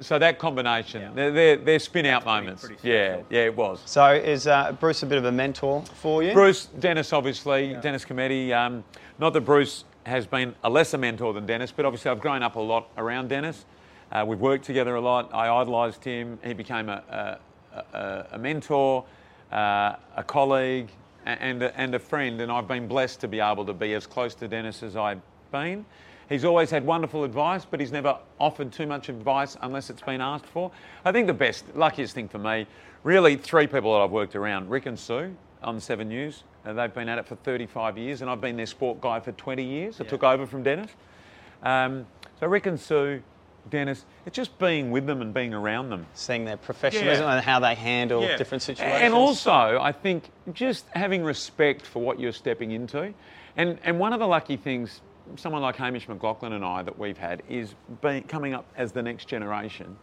so 0.00 0.18
that 0.18 0.38
combination, 0.38 1.02
Yeah. 1.02 1.10
they're, 1.14 1.30
they're, 1.32 1.56
they're 1.56 1.78
spin 1.80 2.06
out 2.06 2.24
moments. 2.24 2.64
pretty 2.64 2.88
yeah, 2.88 3.20
yeah, 3.30 3.40
it 3.46 3.56
was. 3.56 3.80
So 3.84 4.12
is 4.12 4.46
uh, 4.46 4.72
Bruce 4.78 5.02
a 5.02 5.06
bit 5.06 5.18
of 5.18 5.24
a 5.24 5.32
mentor 5.32 5.82
for 5.94 6.22
you? 6.22 6.32
Bruce, 6.32 6.66
Dennis, 6.66 7.12
obviously, 7.12 7.76
Dennis 7.80 8.04
Cometti. 8.04 8.52
Um, 8.52 8.84
not 9.18 9.32
that 9.32 9.40
Bruce 9.40 9.84
has 10.06 10.24
been 10.26 10.54
a 10.62 10.70
lesser 10.70 10.98
mentor 10.98 11.32
than 11.32 11.46
Dennis, 11.46 11.72
but 11.72 11.84
obviously 11.84 12.10
I've 12.12 12.20
grown 12.20 12.42
up 12.44 12.54
a 12.54 12.60
lot 12.60 12.88
around 12.96 13.28
Dennis. 13.28 13.64
Uh, 14.12 14.24
we've 14.26 14.38
worked 14.40 14.64
together 14.64 14.94
a 14.94 15.00
lot. 15.00 15.34
I 15.34 15.48
idolised 15.48 16.02
him. 16.04 16.38
He 16.44 16.54
became 16.54 16.88
a, 16.88 17.38
a, 17.74 17.96
a, 17.98 18.26
a 18.32 18.38
mentor, 18.38 19.04
uh, 19.52 19.96
a 20.16 20.22
colleague, 20.24 20.88
a- 21.26 21.30
and 21.42 21.62
a, 21.62 21.76
and 21.78 21.94
a 21.94 21.98
friend. 21.98 22.40
And 22.40 22.50
I've 22.52 22.68
been 22.68 22.86
blessed 22.86 23.20
to 23.22 23.28
be 23.28 23.40
able 23.40 23.66
to 23.66 23.74
be 23.74 23.92
as 23.94 24.06
close 24.06 24.34
to 24.36 24.48
Dennis 24.48 24.82
as 24.82 24.96
I've 24.96 25.20
been. 25.50 25.84
He's 26.28 26.44
always 26.44 26.70
had 26.70 26.84
wonderful 26.84 27.24
advice, 27.24 27.64
but 27.64 27.80
he's 27.80 27.92
never 27.92 28.18
offered 28.38 28.70
too 28.70 28.86
much 28.86 29.08
advice 29.08 29.56
unless 29.62 29.88
it's 29.88 30.02
been 30.02 30.20
asked 30.20 30.44
for. 30.46 30.70
I 31.04 31.12
think 31.12 31.26
the 31.26 31.32
best, 31.34 31.64
luckiest 31.74 32.14
thing 32.14 32.28
for 32.28 32.38
me, 32.38 32.66
really 33.02 33.36
three 33.36 33.66
people 33.66 33.94
that 33.94 34.00
I've 34.04 34.10
worked 34.10 34.36
around 34.36 34.68
Rick 34.68 34.86
and 34.86 34.98
Sue 34.98 35.34
on 35.62 35.80
Seven 35.80 36.08
News. 36.08 36.44
Uh, 36.66 36.74
they've 36.74 36.92
been 36.92 37.08
at 37.08 37.18
it 37.18 37.26
for 37.26 37.36
35 37.36 37.96
years, 37.96 38.20
and 38.20 38.30
I've 38.30 38.42
been 38.42 38.56
their 38.58 38.66
sport 38.66 39.00
guy 39.00 39.20
for 39.20 39.32
20 39.32 39.64
years. 39.64 40.00
I 40.00 40.04
took 40.04 40.22
over 40.22 40.44
from 40.46 40.62
Dennis. 40.62 40.90
Um, 41.62 42.06
so 42.38 42.46
Rick 42.46 42.66
and 42.66 42.78
Sue, 42.78 43.22
Dennis, 43.70 44.04
it's 44.26 44.36
just 44.36 44.58
being 44.58 44.90
with 44.90 45.06
them 45.06 45.22
and 45.22 45.32
being 45.32 45.54
around 45.54 45.88
them. 45.88 46.06
Seeing 46.14 46.44
their 46.44 46.56
professionalism 46.58 47.24
Yeah. 47.24 47.36
and 47.36 47.44
how 47.44 47.58
they 47.60 47.74
handle 47.74 48.22
Yeah. 48.22 48.36
different 48.36 48.62
situations. 48.62 49.00
And 49.02 49.14
also, 49.14 49.78
I 49.80 49.92
think 49.92 50.30
just 50.52 50.86
having 50.90 51.24
respect 51.24 51.86
for 51.86 52.00
what 52.02 52.20
you're 52.20 52.32
stepping 52.32 52.72
into. 52.72 53.14
And, 53.56 53.78
and 53.82 53.98
one 53.98 54.12
of 54.12 54.20
the 54.20 54.26
lucky 54.26 54.56
things, 54.56 55.00
someone 55.36 55.62
like 55.62 55.76
Hamish 55.76 56.06
McLachlan 56.06 56.52
and 56.52 56.64
I 56.64 56.82
that 56.82 56.98
we've 56.98 57.18
had, 57.18 57.42
is 57.48 57.74
being, 58.02 58.22
coming 58.24 58.54
up 58.54 58.66
as 58.76 58.92
the 58.92 59.02
next 59.02 59.26
generation, 59.26 59.96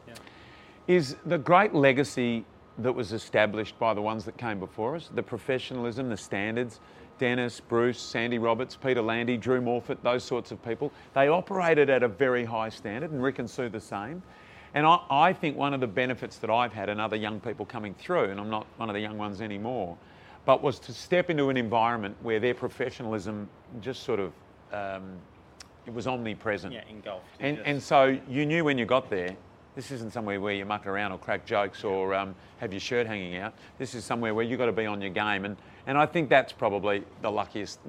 is 0.88 1.16
the 1.26 1.38
great 1.38 1.74
legacy 1.74 2.46
that 2.80 2.92
was 2.92 3.14
established 3.14 3.78
by 3.80 3.94
the 3.94 4.02
ones 4.02 4.26
that 4.26 4.38
came 4.38 4.60
before 4.60 4.96
us, 4.96 5.10
the 5.14 5.24
professionalism, 5.24 6.10
the 6.10 6.18
standards. 6.18 6.80
Dennis, 7.18 7.62
Bruce, 7.62 8.00
Sandy 8.00 8.38
Roberts, 8.38 8.76
Peter 8.76 9.02
Landy, 9.02 9.38
Drew 9.38 9.62
Morphett, 9.62 10.04
those 10.04 10.24
sorts 10.24 10.52
of 10.52 10.64
people. 10.66 10.92
They 11.14 11.30
operated 11.30 11.90
at 11.90 12.04
a 12.04 12.10
very 12.10 12.44
high 12.44 12.68
standard, 12.68 13.12
and 13.12 13.24
Rick 13.24 13.40
and 13.40 13.50
Sue 13.50 13.70
the 13.70 13.80
same. 13.80 14.22
And 14.74 14.86
I, 14.86 15.00
I 15.10 15.34
think 15.34 15.56
one 15.56 15.74
of 15.74 15.80
the 15.80 15.88
benefits 15.88 16.38
that 16.40 16.50
I've 16.50 16.74
had 16.74 16.90
and 16.90 17.00
other 17.00 17.16
young 17.16 17.40
people 17.40 17.66
coming 17.66 17.94
through, 17.94 18.26
and 18.26 18.40
I'm 18.40 18.50
not 18.50 18.68
one 18.76 18.90
of 18.90 18.94
the 18.94 19.00
young 19.00 19.18
ones 19.18 19.40
anymore, 19.40 19.98
but 20.46 20.62
was 20.62 20.78
to 20.80 20.94
step 20.94 21.30
into 21.30 21.50
an 21.50 21.58
environment 21.58 22.18
where 22.22 22.40
their 22.42 22.54
professionalism 22.54 23.48
just 23.80 24.04
sort 24.04 24.20
of 24.20 24.34
um, 24.76 25.04
it 25.86 25.94
was 25.94 26.08
omnipresent. 26.08 26.74
Yeah, 26.74 26.82
engulfed. 26.90 27.26
And, 27.40 27.58
Yes. 27.58 27.66
and 27.68 27.84
so 27.84 28.18
you 28.28 28.46
knew 28.46 28.64
when 28.64 28.78
you 28.78 28.86
got 28.86 29.10
there, 29.10 29.36
this 29.76 29.92
isn't 29.92 30.14
somewhere 30.14 30.40
where 30.40 30.54
you 30.54 30.66
muck 30.66 30.88
around 30.88 31.12
or 31.12 31.18
crack 31.18 31.46
jokes 31.46 31.84
or 31.84 32.14
um, 32.16 32.34
have 32.60 32.72
your 32.72 32.80
shirt 32.80 33.06
hanging 33.08 33.36
out. 33.36 33.54
This 33.78 33.94
is 33.94 34.06
somewhere 34.06 34.34
where 34.34 34.46
you've 34.46 34.58
got 34.58 34.68
to 34.68 34.72
be 34.72 34.86
on 34.86 35.02
your 35.02 35.10
game. 35.10 35.44
And, 35.44 35.58
and 35.86 35.98
I 35.98 36.06
think 36.06 36.30
that's 36.30 36.54
probably 36.54 37.04
the 37.22 37.30
luckiest, 37.30 37.80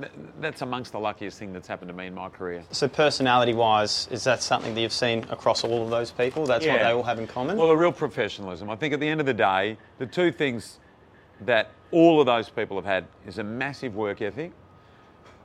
that's 0.40 0.62
amongst 0.62 0.90
the 0.92 0.98
luckiest 0.98 1.38
thing 1.38 1.52
that's 1.52 1.68
happened 1.68 1.88
to 1.88 1.94
me 1.96 2.08
in 2.08 2.14
my 2.14 2.28
career. 2.28 2.64
So 2.72 2.88
personality-wise, 2.88 4.08
is 4.10 4.24
that 4.24 4.42
something 4.42 4.74
that 4.74 4.80
you've 4.80 4.92
seen 4.92 5.24
across 5.30 5.62
all 5.62 5.84
of 5.84 5.90
those 5.90 6.10
people? 6.10 6.44
That's 6.44 6.66
what 6.66 6.80
they 6.80 6.90
all 6.90 7.04
have 7.04 7.20
in 7.20 7.28
common. 7.28 7.56
Well, 7.56 7.70
a 7.70 7.76
real 7.76 7.92
professionalism. 7.92 8.68
I 8.68 8.74
think 8.76 8.92
at 8.92 8.98
the 8.98 9.08
end 9.08 9.20
of 9.20 9.26
the 9.26 9.34
day, 9.34 9.78
the 9.98 10.06
two 10.06 10.32
things 10.32 10.80
that 11.42 11.70
all 11.92 12.18
of 12.20 12.26
those 12.26 12.48
people 12.50 12.76
have 12.76 12.84
had 12.84 13.06
is 13.26 13.38
a 13.38 13.44
massive 13.44 13.94
work 13.94 14.20
ethic. 14.22 14.50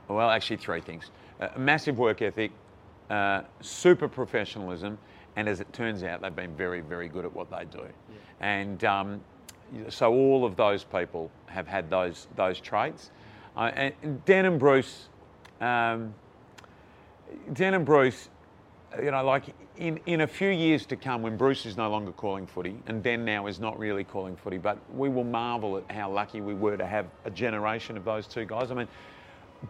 Well, 0.08 0.28
actually, 0.28 0.56
three 0.56 0.80
things: 0.80 1.10
a 1.54 1.58
massive 1.58 1.98
work 1.98 2.22
ethic, 2.22 2.52
uh, 3.10 3.42
super 3.60 4.08
professionalism, 4.08 4.98
and 5.36 5.48
as 5.48 5.60
it 5.60 5.72
turns 5.72 6.02
out, 6.02 6.20
they've 6.20 6.36
been 6.36 6.54
very, 6.54 6.80
very 6.80 7.08
good 7.08 7.24
at 7.24 7.32
what 7.34 7.50
they 7.50 7.64
do. 7.64 7.86
And 8.40 8.84
um, 8.84 9.20
so 9.88 10.12
all 10.12 10.44
of 10.44 10.56
those 10.56 10.84
people 10.84 11.30
have 11.46 11.66
had 11.66 11.88
those 11.88 12.28
those 12.36 12.60
traits. 12.60 13.10
Uh, 13.56 13.70
and 13.74 14.24
Dan 14.24 14.46
and 14.46 14.58
Bruce. 14.58 15.08
Um, 15.60 16.14
Dan 17.52 17.74
and 17.74 17.86
Bruce, 17.86 18.28
you 19.02 19.10
know, 19.10 19.24
like 19.24 19.54
in, 19.76 19.98
in 20.06 20.20
a 20.20 20.26
few 20.26 20.48
years 20.48 20.84
to 20.86 20.96
come, 20.96 21.22
when 21.22 21.36
Bruce 21.36 21.64
is 21.64 21.76
no 21.76 21.90
longer 21.90 22.12
calling 22.12 22.46
footy 22.46 22.76
and 22.86 23.02
Dan 23.02 23.24
now 23.24 23.46
is 23.46 23.58
not 23.58 23.78
really 23.78 24.04
calling 24.04 24.36
footy, 24.36 24.58
but 24.58 24.78
we 24.94 25.08
will 25.08 25.24
marvel 25.24 25.78
at 25.78 25.90
how 25.90 26.10
lucky 26.10 26.40
we 26.40 26.54
were 26.54 26.76
to 26.76 26.86
have 26.86 27.06
a 27.24 27.30
generation 27.30 27.96
of 27.96 28.04
those 28.04 28.26
two 28.26 28.44
guys. 28.44 28.70
I 28.70 28.74
mean, 28.74 28.88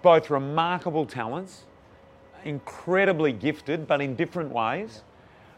both 0.00 0.30
remarkable 0.30 1.04
talents, 1.06 1.64
incredibly 2.44 3.32
gifted, 3.32 3.86
but 3.86 4.00
in 4.00 4.14
different 4.16 4.50
ways. 4.50 5.02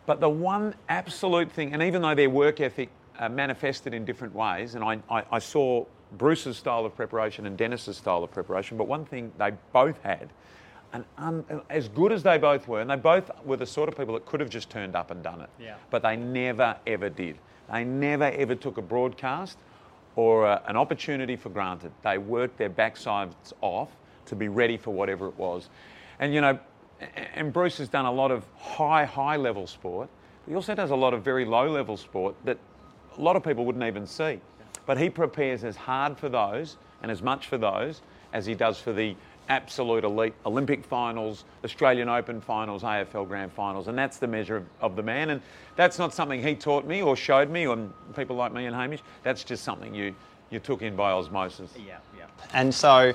But 0.06 0.20
the 0.20 0.28
one 0.28 0.74
absolute 0.88 1.50
thing, 1.50 1.72
and 1.72 1.82
even 1.82 2.02
though 2.02 2.14
their 2.14 2.30
work 2.30 2.60
ethic 2.60 2.90
uh, 3.18 3.28
manifested 3.28 3.94
in 3.94 4.04
different 4.04 4.34
ways, 4.34 4.74
and 4.74 4.84
I, 4.84 4.98
I, 5.08 5.24
I 5.32 5.38
saw 5.38 5.84
Bruce's 6.18 6.56
style 6.56 6.84
of 6.84 6.94
preparation 6.94 7.46
and 7.46 7.56
Dennis's 7.56 7.96
style 7.96 8.22
of 8.22 8.30
preparation, 8.30 8.76
but 8.76 8.86
one 8.86 9.04
thing 9.04 9.32
they 9.38 9.52
both 9.72 10.00
had 10.02 10.30
and 10.94 11.04
un, 11.18 11.44
as 11.70 11.88
good 11.88 12.12
as 12.12 12.22
they 12.22 12.38
both 12.38 12.68
were, 12.68 12.80
and 12.80 12.88
they 12.88 12.96
both 12.96 13.28
were 13.44 13.56
the 13.56 13.66
sort 13.66 13.88
of 13.88 13.96
people 13.96 14.14
that 14.14 14.24
could 14.24 14.40
have 14.40 14.48
just 14.48 14.70
turned 14.70 14.94
up 14.94 15.10
and 15.10 15.22
done 15.22 15.40
it, 15.40 15.50
Yeah. 15.60 15.74
but 15.90 16.02
they 16.02 16.16
never 16.16 16.76
ever 16.86 17.08
did. 17.08 17.36
They 17.70 17.84
never 17.84 18.24
ever 18.24 18.54
took 18.54 18.78
a 18.78 18.82
broadcast 18.82 19.58
or 20.14 20.46
a, 20.46 20.62
an 20.66 20.76
opportunity 20.76 21.34
for 21.34 21.48
granted. 21.48 21.90
They 22.02 22.18
worked 22.18 22.58
their 22.58 22.70
backsides 22.70 23.52
off 23.60 23.88
to 24.26 24.36
be 24.36 24.48
ready 24.48 24.76
for 24.76 24.92
whatever 24.92 25.28
it 25.28 25.38
was. 25.38 25.68
And 26.18 26.34
you 26.34 26.40
know, 26.40 26.58
and 27.34 27.52
Bruce 27.52 27.78
has 27.78 27.88
done 27.88 28.04
a 28.04 28.12
lot 28.12 28.30
of 28.30 28.44
high, 28.56 29.04
high 29.04 29.36
level 29.36 29.66
sport. 29.66 30.08
He 30.46 30.54
also 30.54 30.74
does 30.74 30.90
a 30.90 30.96
lot 30.96 31.14
of 31.14 31.22
very 31.22 31.44
low 31.44 31.70
level 31.70 31.96
sport 31.96 32.34
that 32.44 32.58
a 33.16 33.20
lot 33.20 33.36
of 33.36 33.42
people 33.42 33.64
wouldn't 33.64 33.84
even 33.84 34.06
see. 34.06 34.40
But 34.86 34.98
he 34.98 35.08
prepares 35.08 35.64
as 35.64 35.76
hard 35.76 36.18
for 36.18 36.28
those 36.28 36.76
and 37.02 37.10
as 37.10 37.22
much 37.22 37.46
for 37.46 37.58
those 37.58 38.02
as 38.32 38.46
he 38.46 38.54
does 38.54 38.78
for 38.78 38.92
the 38.92 39.16
absolute 39.48 40.04
elite 40.04 40.34
Olympic 40.46 40.84
finals, 40.84 41.44
Australian 41.64 42.08
Open 42.08 42.40
finals, 42.40 42.82
AFL 42.82 43.28
Grand 43.28 43.52
finals, 43.52 43.88
and 43.88 43.96
that's 43.96 44.18
the 44.18 44.26
measure 44.26 44.56
of, 44.56 44.64
of 44.80 44.96
the 44.96 45.02
man. 45.02 45.30
And 45.30 45.40
that's 45.76 45.98
not 45.98 46.14
something 46.14 46.42
he 46.42 46.54
taught 46.54 46.86
me 46.86 47.02
or 47.02 47.16
showed 47.16 47.50
me, 47.50 47.66
or 47.66 47.76
people 48.16 48.36
like 48.36 48.52
me 48.52 48.66
and 48.66 48.74
Hamish. 48.74 49.00
That's 49.22 49.44
just 49.44 49.64
something 49.64 49.94
you, 49.94 50.14
you 50.50 50.58
took 50.58 50.82
in 50.82 50.96
by 50.96 51.12
osmosis. 51.12 51.72
Yeah, 51.76 51.98
yeah. 52.16 52.26
And 52.52 52.74
so, 52.74 53.12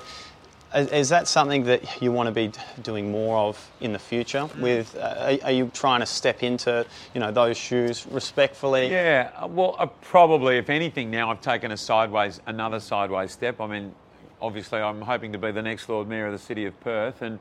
is, 0.75 1.09
that 1.09 1.27
something 1.27 1.63
that 1.63 2.01
you 2.01 2.11
want 2.11 2.27
to 2.27 2.31
be 2.31 2.51
doing 2.83 3.11
more 3.11 3.37
of 3.37 3.71
in 3.81 3.93
the 3.93 3.99
future? 3.99 4.47
With 4.59 4.95
uh, 4.95 5.37
are, 5.43 5.51
you 5.51 5.71
trying 5.73 6.01
to 6.01 6.05
step 6.05 6.43
into 6.43 6.85
you 7.13 7.19
know 7.19 7.31
those 7.31 7.57
shoes 7.57 8.05
respectfully? 8.07 8.89
Yeah, 8.89 9.45
well, 9.45 9.75
uh, 9.79 9.87
probably, 9.87 10.57
if 10.57 10.69
anything, 10.69 11.09
now 11.09 11.31
I've 11.31 11.41
taken 11.41 11.71
a 11.71 11.77
sideways, 11.77 12.39
another 12.45 12.79
sideways 12.79 13.31
step. 13.31 13.59
I 13.59 13.67
mean, 13.67 13.95
obviously, 14.41 14.79
I'm 14.79 15.01
hoping 15.01 15.31
to 15.31 15.37
be 15.37 15.51
the 15.51 15.61
next 15.61 15.89
Lord 15.89 16.07
Mayor 16.07 16.27
of 16.27 16.33
the 16.33 16.39
City 16.39 16.65
of 16.65 16.79
Perth, 16.81 17.21
and 17.21 17.39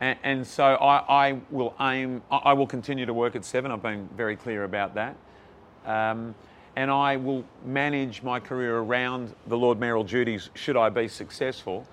and, 0.00 0.18
and 0.22 0.46
so 0.46 0.64
I, 0.64 1.28
I 1.30 1.40
will 1.50 1.74
aim. 1.80 2.22
I 2.30 2.52
will 2.52 2.66
continue 2.66 3.06
to 3.06 3.14
work 3.14 3.36
at 3.36 3.44
Seven. 3.44 3.70
I've 3.70 3.82
been 3.82 4.08
very 4.16 4.36
clear 4.36 4.64
about 4.64 4.94
that, 4.94 5.16
um, 5.86 6.34
and 6.76 6.90
I 6.90 7.16
will 7.16 7.44
manage 7.64 8.22
my 8.22 8.38
career 8.38 8.78
around 8.78 9.34
the 9.46 9.56
Lord 9.56 9.80
Mayoral 9.80 10.04
duties 10.04 10.50
should 10.54 10.76
I 10.76 10.90
be 10.90 11.08
successful. 11.08 11.86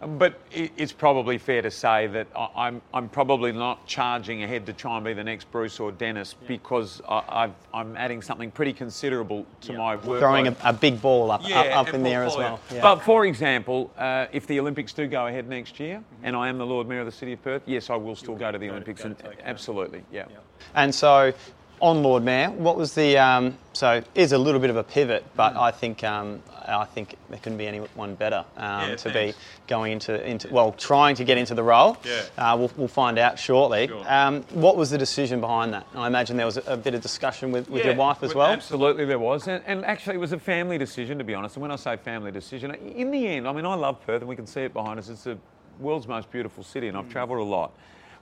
But 0.00 0.38
it's 0.52 0.92
probably 0.92 1.38
fair 1.38 1.62
to 1.62 1.70
say 1.70 2.06
that 2.08 2.26
I- 2.36 2.48
I'm, 2.56 2.82
I'm 2.92 3.08
probably 3.08 3.52
not 3.52 3.86
charging 3.86 4.42
ahead 4.42 4.66
to 4.66 4.72
try 4.74 4.96
and 4.96 5.04
be 5.04 5.14
the 5.14 5.24
next 5.24 5.50
Bruce 5.50 5.80
or 5.80 5.92
Dennis 5.92 6.34
because 6.46 7.00
I, 7.08 7.22
I've, 7.28 7.54
I'm 7.72 7.96
adding 7.96 8.20
something 8.20 8.50
pretty 8.50 8.74
considerable 8.74 9.46
to 9.62 9.72
my 9.72 9.96
work. 9.96 10.20
Throwing 10.20 10.48
a, 10.48 10.56
a 10.62 10.72
big 10.74 11.00
ball 11.00 11.30
up 11.30 11.42
up, 11.44 11.66
up 11.88 11.94
in 11.94 12.02
there 12.02 12.24
as 12.24 12.36
well. 12.36 12.60
Yeah. 12.72 12.82
But 12.82 12.96
for 13.00 13.24
example, 13.24 13.90
uh, 13.96 14.26
if 14.32 14.46
the 14.46 14.60
Olympics 14.60 14.92
do 14.92 15.06
go 15.06 15.26
ahead 15.26 15.48
next 15.48 15.80
year, 15.80 15.94
Mm-hmm. 15.98 16.24
and 16.26 16.36
I 16.36 16.48
am 16.48 16.58
the 16.58 16.66
Lord 16.66 16.86
Mayor 16.88 17.00
of 17.00 17.06
the 17.06 17.12
City 17.12 17.32
of 17.34 17.42
Perth, 17.42 17.62
yes, 17.66 17.88
I 17.88 17.96
will 17.96 18.16
still 18.16 18.34
go 18.36 18.50
to 18.52 18.58
the 18.58 18.68
Olympics. 18.70 19.02
go 19.02 19.08
and, 19.08 19.18
to 19.18 19.24
Tokyo. 19.24 19.40
absolutely, 19.44 20.02
yeah. 20.12 20.26
And 20.74 20.94
so, 20.94 21.32
on 21.80 22.02
Lord 22.02 22.22
Mayor, 22.22 22.50
what 22.50 22.76
was 22.76 22.94
the 22.94 23.18
um, 23.18 23.58
so 23.72 24.02
is 24.14 24.32
a 24.32 24.38
little 24.38 24.60
bit 24.60 24.70
of 24.70 24.76
a 24.76 24.84
pivot, 24.84 25.24
but 25.36 25.56
I 25.56 25.70
think 25.70 26.02
um, 26.04 26.42
I 26.66 26.84
think 26.84 27.16
there 27.28 27.38
couldn't 27.38 27.58
be 27.58 27.66
anyone 27.66 28.14
better 28.14 28.44
um, 28.56 28.90
Yeah, 28.90 28.96
to 28.96 29.10
thanks. 29.10 29.36
be 29.36 29.42
going 29.66 29.92
into 29.92 30.24
into 30.26 30.48
well 30.52 30.72
trying 30.72 31.16
to 31.16 31.24
get 31.24 31.36
into 31.36 31.54
the 31.54 31.62
role. 31.62 31.96
Yeah. 32.04 32.22
Uh, 32.38 32.56
we'll, 32.58 32.70
we'll 32.76 32.88
find 32.88 33.18
out 33.18 33.38
shortly. 33.38 33.88
Sure. 33.88 34.04
Um, 34.06 34.42
what 34.52 34.76
was 34.76 34.90
the 34.90 34.98
decision 34.98 35.40
behind 35.40 35.72
that? 35.74 35.86
I 35.94 36.06
imagine 36.06 36.36
there 36.36 36.46
was 36.46 36.56
a, 36.56 36.62
a 36.66 36.76
bit 36.76 36.94
of 36.94 37.00
discussion 37.00 37.52
with, 37.52 37.68
with 37.68 37.84
your 37.84 37.94
wife 37.94 38.22
as 38.22 38.34
well, 38.34 38.46
well. 38.46 38.52
Absolutely, 38.52 39.04
there 39.04 39.18
was, 39.18 39.48
and, 39.48 39.62
and 39.66 39.84
actually, 39.84 40.16
it 40.16 40.20
was 40.20 40.32
a 40.32 40.38
family 40.38 40.78
decision 40.78 41.18
to 41.18 41.24
be 41.24 41.34
honest. 41.34 41.56
And 41.56 41.62
when 41.62 41.70
I 41.70 41.76
say 41.76 41.96
family 41.96 42.30
decision, 42.30 42.74
in 42.74 43.10
the 43.10 43.26
end, 43.26 43.48
I 43.48 43.52
mean, 43.52 43.66
I 43.66 43.74
love 43.74 44.00
Perth, 44.06 44.22
and 44.22 44.28
we 44.28 44.36
can 44.36 44.46
see 44.46 44.62
it 44.62 44.72
behind 44.72 44.98
us. 44.98 45.08
It's 45.08 45.24
the 45.24 45.38
world's 45.80 46.06
most 46.08 46.30
beautiful 46.30 46.62
city, 46.62 46.88
and 46.88 46.96
I've 46.96 47.08
travelled 47.10 47.40
a 47.40 47.42
lot. 47.42 47.72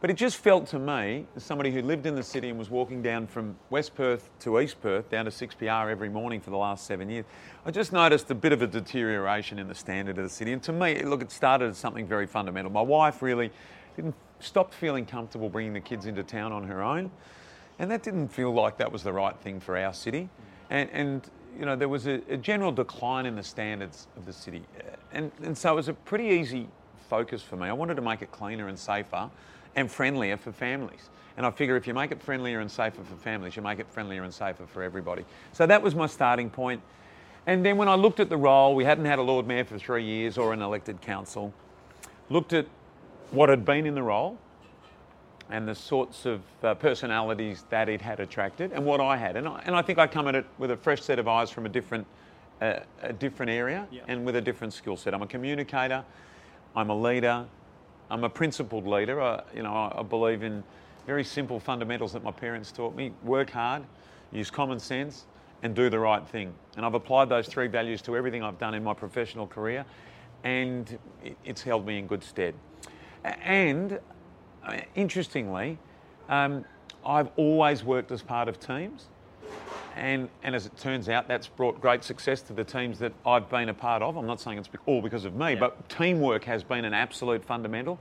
But 0.03 0.11
it 0.11 0.17
just 0.17 0.39
felt 0.39 0.67
to 0.67 0.81
me, 0.81 1.29
as 1.37 1.45
somebody 1.45 1.71
who 1.71 1.81
lived 1.81 2.07
in 2.07 2.17
the 2.17 2.25
city 2.25 2.49
and 2.49 2.59
was 2.59 2.69
walking 2.69 3.03
down 3.03 3.29
from 3.29 3.55
West 3.71 3.95
Perth 3.95 4.31
to 4.41 4.59
East 4.59 4.83
Perth, 4.83 5.09
down 5.09 5.27
to 5.27 5.31
6PR 5.31 5.89
every 5.93 6.09
morning 6.09 6.41
for 6.41 6.51
the 6.51 6.57
last 6.57 6.87
seven 6.89 7.09
years, 7.09 7.25
I 7.65 7.71
just 7.71 7.93
noticed 7.93 8.29
a 8.33 8.35
bit 8.35 8.51
of 8.53 8.63
a 8.63 8.67
deterioration 8.67 9.61
in 9.61 9.69
the 9.69 9.77
standard 9.77 10.19
of 10.19 10.25
the 10.25 10.29
city. 10.29 10.53
And 10.53 10.63
to 10.65 10.73
me, 10.73 11.01
look, 11.05 11.23
it 11.23 11.31
started 11.31 11.71
as 11.71 11.79
something 11.79 12.05
very 12.05 12.27
fundamental. 12.27 12.73
My 12.73 12.83
wife 12.83 13.23
really 13.23 13.53
didn't 13.95 14.17
stop 14.41 14.75
feeling 14.75 15.07
comfortable 15.07 15.49
bringing 15.49 15.73
the 15.73 15.81
kids 15.81 16.07
into 16.07 16.25
town 16.25 16.51
on 16.51 16.65
her 16.65 16.83
own. 16.83 17.09
And 17.79 17.89
that 17.93 18.03
didn't 18.03 18.27
feel 18.27 18.53
like 18.53 18.79
that 18.79 18.91
was 18.91 19.05
the 19.05 19.13
right 19.13 19.39
thing 19.39 19.61
for 19.61 19.79
our 19.79 19.95
city. 19.95 20.29
And, 20.71 20.91
and 20.91 21.31
you 21.57 21.65
know, 21.65 21.77
there 21.77 21.89
was 21.89 22.09
a, 22.09 22.21
a 22.29 22.37
general 22.37 22.73
decline 22.73 23.25
in 23.25 23.37
the 23.37 23.45
standards 23.45 24.09
of 24.17 24.27
the 24.27 24.33
city. 24.33 24.65
And, 25.13 25.31
and 25.45 25.57
so 25.57 25.75
it 25.75 25.77
was 25.77 25.87
a 25.87 25.95
pretty 25.95 26.25
easy 26.25 26.67
focus 27.09 27.41
for 27.41 27.55
me. 27.55 27.69
I 27.69 27.73
wanted 27.73 27.95
to 27.95 28.03
make 28.03 28.21
it 28.21 28.33
cleaner 28.33 28.67
and 28.67 28.77
safer 28.77 29.31
and 29.77 29.91
friendlier 29.91 30.37
for 30.37 30.53
families. 30.53 31.11
And 31.37 31.47
I 31.47 31.51
figure 31.51 31.77
if 31.77 31.87
you 31.87 31.95
make 31.95 32.11
it 32.11 32.23
friendlier 32.23 32.61
and 32.61 32.71
safer 32.71 33.03
for 33.03 33.17
families, 33.17 33.57
you 33.57 33.63
make 33.63 33.79
it 33.79 33.87
friendlier 33.91 34.23
and 34.23 34.33
safer 34.33 34.67
for 34.67 34.83
everybody. 34.83 35.25
So 35.53 35.67
that 35.67 35.83
was 35.83 35.95
my 35.95 36.07
starting 36.07 36.51
point. 36.51 36.83
And 37.47 37.65
then 37.65 37.77
when 37.77 37.89
I 37.89 37.95
looked 37.95 38.21
at 38.21 38.29
the 38.29 38.37
role, 38.37 38.75
we 38.75 38.85
hadn't 38.85 39.07
had 39.07 39.19
a 39.19 39.23
Lord 39.23 39.47
Mayor 39.47 39.65
for 39.65 39.79
three 39.79 40.05
years 40.05 40.39
or 40.39 40.53
an 40.53 40.63
elected 40.63 41.01
council, 41.01 41.53
looked 42.29 42.53
at 42.53 42.67
what 43.31 43.49
had 43.49 43.65
been 43.65 43.87
in 43.87 43.95
the 43.95 44.03
role, 44.03 44.39
and 45.51 45.69
the 45.69 45.75
sorts 45.75 46.25
of 46.25 46.41
uh, 46.63 46.75
personalities 46.75 47.65
that 47.69 47.89
it 47.89 48.01
had 48.01 48.21
attracted 48.21 48.73
and 48.73 48.85
what 48.85 49.01
I 49.01 49.17
had. 49.17 49.37
And 49.37 49.47
I, 49.47 49.63
and 49.67 49.75
I 49.75 49.83
think 49.83 49.99
I 49.99 50.07
come 50.07 50.29
at 50.29 50.35
it 50.35 50.47
with 50.59 50.71
a 50.71 50.77
fresh 50.77 51.03
set 51.03 51.19
of 51.19 51.29
eyes 51.29 51.51
from 51.51 51.67
a 51.67 51.69
different, 51.69 52.07
uh, 52.61 52.81
a 53.03 53.13
different 53.13 53.51
area 53.51 53.87
and 54.09 54.25
with 54.25 54.37
a 54.37 54.41
different 54.41 54.73
skill 54.73 54.97
set. 54.97 55.13
I'm 55.13 55.23
a 55.23 55.27
communicator, 55.27 56.05
I'm 56.75 56.91
a 56.91 56.97
leader, 56.97 57.45
I'm 58.11 58.25
a 58.25 58.29
principled 58.29 58.87
leader. 58.87 59.21
I, 59.21 59.43
you 59.55 59.63
know, 59.63 59.93
I, 59.95 60.03
believe 60.03 60.43
in 60.43 60.63
very 61.07 61.25
simple 61.25 61.59
fundamentals 61.59 62.13
that 62.13 62.23
my 62.23 62.31
parents 62.31 62.71
taught 62.71 62.95
me. 62.95 63.13
Work 63.23 63.51
hard, 63.51 63.85
use 64.33 64.51
common 64.51 64.79
sense, 64.79 65.27
and 65.63 65.75
do 65.75 65.89
the 65.89 65.99
right 65.99 66.27
thing. 66.27 66.53
And 66.77 66.85
I've 66.85 66.95
applied 66.95 67.29
those 67.29 67.47
three 67.47 67.69
values 67.69 68.03
to 68.03 68.17
everything 68.17 68.43
I've 68.43 68.59
done 68.59 68.75
in 68.75 68.85
my 68.85 68.95
professional 68.95 69.47
career, 69.47 69.85
and 70.45 70.99
it's 71.45 71.63
held 71.63 71.87
me 71.87 71.99
in 71.99 72.07
good 72.07 72.23
stead. 72.23 72.55
And 73.25 73.99
uh, 74.67 74.79
interestingly, 74.95 75.79
um, 76.29 76.65
I've 77.05 77.31
always 77.37 77.85
worked 77.85 78.11
as 78.13 78.23
part 78.23 78.49
of 78.49 78.61
teams. 78.61 79.07
And, 79.97 80.29
and 80.43 80.55
as 80.55 80.67
it 80.67 80.77
turns 80.79 81.09
out, 81.09 81.29
that's 81.29 81.49
brought 81.49 81.81
great 81.81 82.03
success 82.03 82.41
to 82.43 82.53
the 82.53 82.65
teams 82.65 82.99
that 83.01 83.13
I've 83.27 83.49
been 83.51 83.69
a 83.69 83.75
part 83.75 84.03
of. 84.03 84.17
I'm 84.17 84.27
not 84.27 84.41
saying 84.41 84.59
it's 84.59 84.69
all 84.87 85.03
because 85.03 85.25
of 85.25 85.35
me, 85.35 85.55
but 85.55 85.89
teamwork 85.89 86.45
has 86.45 86.65
been 86.65 86.85
an 86.85 86.95
absolute 86.95 87.45
fundamental. 87.45 87.99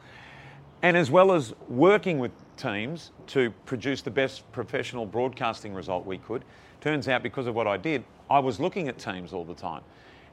And 0.81 0.95
as 0.98 1.12
well 1.12 1.31
as 1.31 1.53
working 1.67 2.17
with 2.17 2.31
teams 2.57 3.12
to 3.27 3.51
produce 3.65 4.01
the 4.01 4.12
best 4.12 4.50
professional 4.51 5.05
broadcasting 5.05 5.74
result 5.74 6.05
we 6.05 6.17
could, 6.17 6.43
turns 6.79 7.07
out 7.07 7.24
because 7.24 7.45
of 7.45 7.55
what 7.55 7.67
I 7.67 7.77
did, 7.77 8.03
I 8.29 8.39
was 8.39 8.60
looking 8.60 8.88
at 8.88 8.98
teams 8.98 9.33
all 9.33 9.45
the 9.45 9.53
time. 9.53 9.81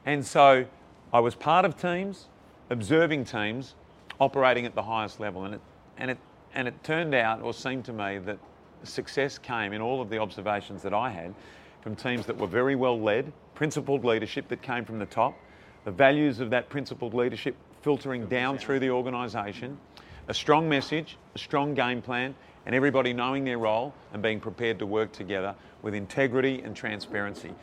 And 0.05 0.25
so 0.25 0.65
I 1.13 1.19
was 1.19 1.35
part 1.35 1.65
of 1.65 1.79
teams, 1.79 2.27
observing 2.69 3.25
teams, 3.25 3.75
operating 4.19 4.65
at 4.65 4.75
the 4.75 4.83
highest 4.83 5.19
level. 5.19 5.43
And 5.43 5.55
it, 5.55 5.61
and 5.97 6.11
it, 6.11 6.17
and 6.55 6.67
it 6.67 6.83
turned 6.83 7.13
out, 7.13 7.41
or 7.41 7.53
seemed 7.53 7.85
to 7.85 7.93
me, 7.93 8.17
that 8.19 8.39
success 8.83 9.37
came 9.37 9.73
in 9.73 9.81
all 9.81 10.01
of 10.01 10.09
the 10.09 10.17
observations 10.17 10.81
that 10.83 10.93
I 10.93 11.09
had 11.09 11.33
from 11.81 11.95
teams 11.95 12.25
that 12.25 12.37
were 12.37 12.47
very 12.47 12.75
well 12.75 12.99
led, 12.99 13.31
principled 13.55 14.03
leadership 14.03 14.47
that 14.49 14.61
came 14.61 14.85
from 14.85 14.99
the 14.99 15.05
top, 15.05 15.37
the 15.85 15.91
values 15.91 16.39
of 16.39 16.49
that 16.49 16.69
principled 16.69 17.13
leadership 17.13 17.55
filtering 17.81 18.25
down 18.27 18.57
through 18.57 18.79
the 18.79 18.89
organisation, 18.89 19.77
a 20.27 20.33
strong 20.33 20.67
message, 20.67 21.17
a 21.35 21.39
strong 21.39 21.73
game 21.73 22.01
plan, 22.01 22.35
and 22.65 22.75
everybody 22.75 23.13
knowing 23.13 23.45
their 23.45 23.57
role 23.57 23.93
and 24.13 24.21
being 24.21 24.39
prepared 24.39 24.77
to 24.79 24.85
work 24.85 25.11
together 25.11 25.55
with 25.81 25.93
integrity 25.93 26.61
and 26.61 26.75
transparency. 26.75 27.53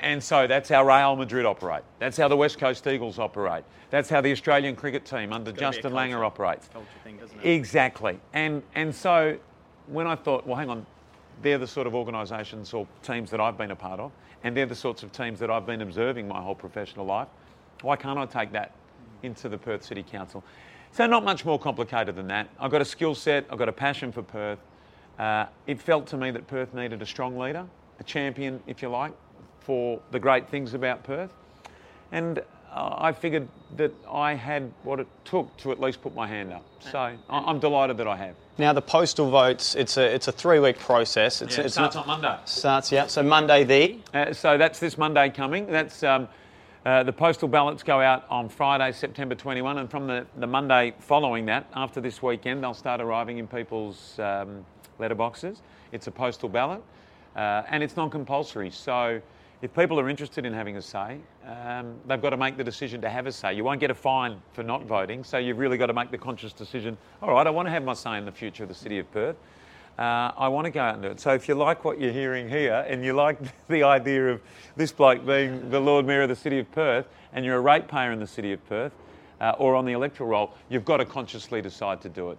And 0.00 0.22
so 0.22 0.46
that's 0.46 0.68
how 0.68 0.86
Real 0.86 1.14
Madrid 1.14 1.44
operate. 1.44 1.82
That's 1.98 2.16
how 2.16 2.28
the 2.28 2.36
West 2.36 2.58
Coast 2.58 2.86
Eagles 2.86 3.18
operate. 3.18 3.64
That's 3.90 4.08
how 4.08 4.20
the 4.20 4.32
Australian 4.32 4.76
cricket 4.76 5.04
team 5.04 5.32
under 5.32 5.52
gotta 5.52 5.60
be 5.60 5.66
a 5.66 5.82
Justin. 5.82 5.92
Langer 5.92 6.24
operates. 6.24 6.68
Culture 6.68 6.88
thing, 7.04 7.18
doesn't 7.18 7.38
it? 7.38 7.46
Exactly. 7.46 8.18
And 8.32 8.62
and 8.74 8.94
so 8.94 9.38
when 9.86 10.06
I 10.06 10.16
thought, 10.16 10.46
well, 10.46 10.56
hang 10.56 10.70
on, 10.70 10.86
they're 11.42 11.58
the 11.58 11.66
sort 11.66 11.86
of 11.86 11.94
organisations 11.94 12.72
or 12.72 12.86
teams 13.02 13.30
that 13.30 13.40
I've 13.40 13.58
been 13.58 13.70
a 13.70 13.76
part 13.76 14.00
of, 14.00 14.12
and 14.42 14.56
they're 14.56 14.66
the 14.66 14.74
sorts 14.74 15.02
of 15.02 15.12
teams 15.12 15.38
that 15.40 15.50
I've 15.50 15.66
been 15.66 15.82
observing 15.82 16.28
my 16.28 16.40
whole 16.40 16.54
professional 16.54 17.06
life. 17.06 17.28
Why 17.82 17.96
can't 17.96 18.18
I 18.18 18.26
take 18.26 18.52
that 18.52 18.72
into 19.22 19.48
the 19.48 19.58
Perth 19.58 19.84
City 19.84 20.02
Council? 20.02 20.44
So 20.92 21.06
not 21.06 21.24
much 21.24 21.44
more 21.44 21.58
complicated 21.58 22.14
than 22.14 22.28
that. 22.28 22.48
I've 22.60 22.70
got 22.70 22.80
a 22.80 22.84
skill 22.84 23.14
set. 23.14 23.46
I've 23.50 23.58
got 23.58 23.68
a 23.68 23.72
passion 23.72 24.12
for 24.12 24.22
Perth. 24.22 24.60
Uh, 25.18 25.46
it 25.66 25.80
felt 25.80 26.06
to 26.08 26.16
me 26.16 26.30
that 26.30 26.46
Perth 26.46 26.72
needed 26.72 27.02
a 27.02 27.06
strong 27.06 27.38
leader, 27.38 27.66
a 27.98 28.04
champion, 28.04 28.62
if 28.66 28.80
you 28.80 28.88
like, 28.88 29.12
for 29.60 30.00
the 30.12 30.18
great 30.20 30.48
things 30.48 30.74
about 30.74 31.02
Perth. 31.02 31.32
And 32.12 32.42
I 32.76 33.12
figured 33.12 33.48
that 33.76 33.92
I 34.10 34.34
had 34.34 34.72
what 34.82 34.98
it 35.00 35.06
took 35.24 35.56
to 35.58 35.70
at 35.70 35.80
least 35.80 36.02
put 36.02 36.14
my 36.14 36.26
hand 36.26 36.52
up. 36.52 36.64
So 36.80 36.98
I- 36.98 37.16
I'm 37.30 37.60
delighted 37.60 37.96
that 37.98 38.08
I 38.08 38.16
have. 38.16 38.34
Now 38.58 38.72
the 38.72 38.82
postal 38.82 39.30
votes, 39.30 39.74
it's 39.74 39.96
a 39.96 40.14
it's 40.14 40.28
a 40.28 40.32
three 40.32 40.58
week 40.60 40.78
process. 40.78 41.42
It's, 41.42 41.58
it's 41.58 41.76
not, 41.76 41.94
on 41.96 42.06
Monday. 42.06 42.36
starts 42.44 42.92
yeah. 42.92 43.06
So 43.06 43.22
Monday 43.22 43.64
the 43.64 43.98
Uh, 44.12 44.32
so 44.32 44.58
that's 44.58 44.78
this 44.78 44.96
Monday 44.98 45.30
coming. 45.30 45.66
That's 45.66 46.02
um, 46.02 46.28
uh, 46.84 47.02
the 47.02 47.12
postal 47.12 47.48
ballots 47.48 47.82
go 47.82 48.00
out 48.00 48.24
on 48.28 48.48
Friday, 48.48 48.92
September 48.92 49.34
21, 49.34 49.78
and 49.78 49.90
from 49.90 50.06
the, 50.06 50.26
the 50.36 50.46
Monday 50.46 50.92
following 50.98 51.46
that, 51.46 51.66
after 51.74 51.98
this 51.98 52.22
weekend, 52.22 52.62
they'll 52.62 52.74
start 52.74 53.00
arriving 53.00 53.38
in 53.38 53.46
people's 53.46 54.18
um, 54.18 54.64
letterboxes. 55.00 55.60
It's 55.92 56.08
a 56.08 56.10
postal 56.10 56.50
ballot, 56.50 56.82
uh, 57.36 57.62
and 57.70 57.82
it's 57.82 57.96
non-compulsory. 57.96 58.70
So 58.70 59.22
if 59.62 59.74
people 59.74 59.98
are 59.98 60.08
interested 60.08 60.44
in 60.44 60.52
having 60.52 60.76
a 60.76 60.82
say, 60.82 61.18
um, 61.46 61.94
they've 62.06 62.20
got 62.20 62.30
to 62.30 62.36
make 62.36 62.56
the 62.56 62.64
decision 62.64 63.00
to 63.00 63.08
have 63.08 63.26
a 63.26 63.32
say. 63.32 63.54
You 63.54 63.64
won't 63.64 63.80
get 63.80 63.90
a 63.90 63.94
fine 63.94 64.40
for 64.52 64.62
not 64.62 64.84
voting, 64.84 65.24
so 65.24 65.38
you've 65.38 65.58
really 65.58 65.78
got 65.78 65.86
to 65.86 65.92
make 65.92 66.10
the 66.10 66.18
conscious 66.18 66.52
decision. 66.52 66.96
All 67.22 67.30
right, 67.30 67.46
I 67.46 67.50
want 67.50 67.66
to 67.66 67.70
have 67.70 67.84
my 67.84 67.94
say 67.94 68.18
in 68.18 68.24
the 68.24 68.32
future 68.32 68.64
of 68.64 68.68
the 68.68 68.74
city 68.74 68.98
of 68.98 69.10
Perth. 69.12 69.36
Uh, 69.98 70.32
I 70.36 70.48
want 70.48 70.64
to 70.64 70.70
go 70.70 70.80
out 70.80 70.94
and 70.94 71.02
do 71.04 71.08
it. 71.10 71.20
So 71.20 71.32
if 71.34 71.46
you 71.48 71.54
like 71.54 71.84
what 71.84 72.00
you're 72.00 72.12
hearing 72.12 72.48
here 72.48 72.84
and 72.88 73.04
you 73.04 73.12
like 73.12 73.38
the 73.68 73.84
idea 73.84 74.32
of 74.32 74.40
this 74.76 74.90
bloke 74.90 75.24
being 75.24 75.70
the 75.70 75.80
Lord 75.80 76.04
Mayor 76.04 76.22
of 76.22 76.28
the 76.28 76.36
City 76.36 76.58
of 76.58 76.70
Perth 76.72 77.06
and 77.32 77.44
you're 77.44 77.56
a 77.56 77.60
ratepayer 77.60 78.10
in 78.10 78.18
the 78.18 78.26
City 78.26 78.52
of 78.52 78.66
Perth 78.68 78.92
uh, 79.40 79.54
or 79.58 79.76
on 79.76 79.84
the 79.84 79.92
electoral 79.92 80.28
roll, 80.28 80.54
you've 80.68 80.84
got 80.84 80.96
to 80.96 81.04
consciously 81.04 81.62
decide 81.62 82.00
to 82.00 82.08
do 82.08 82.30
it. 82.30 82.38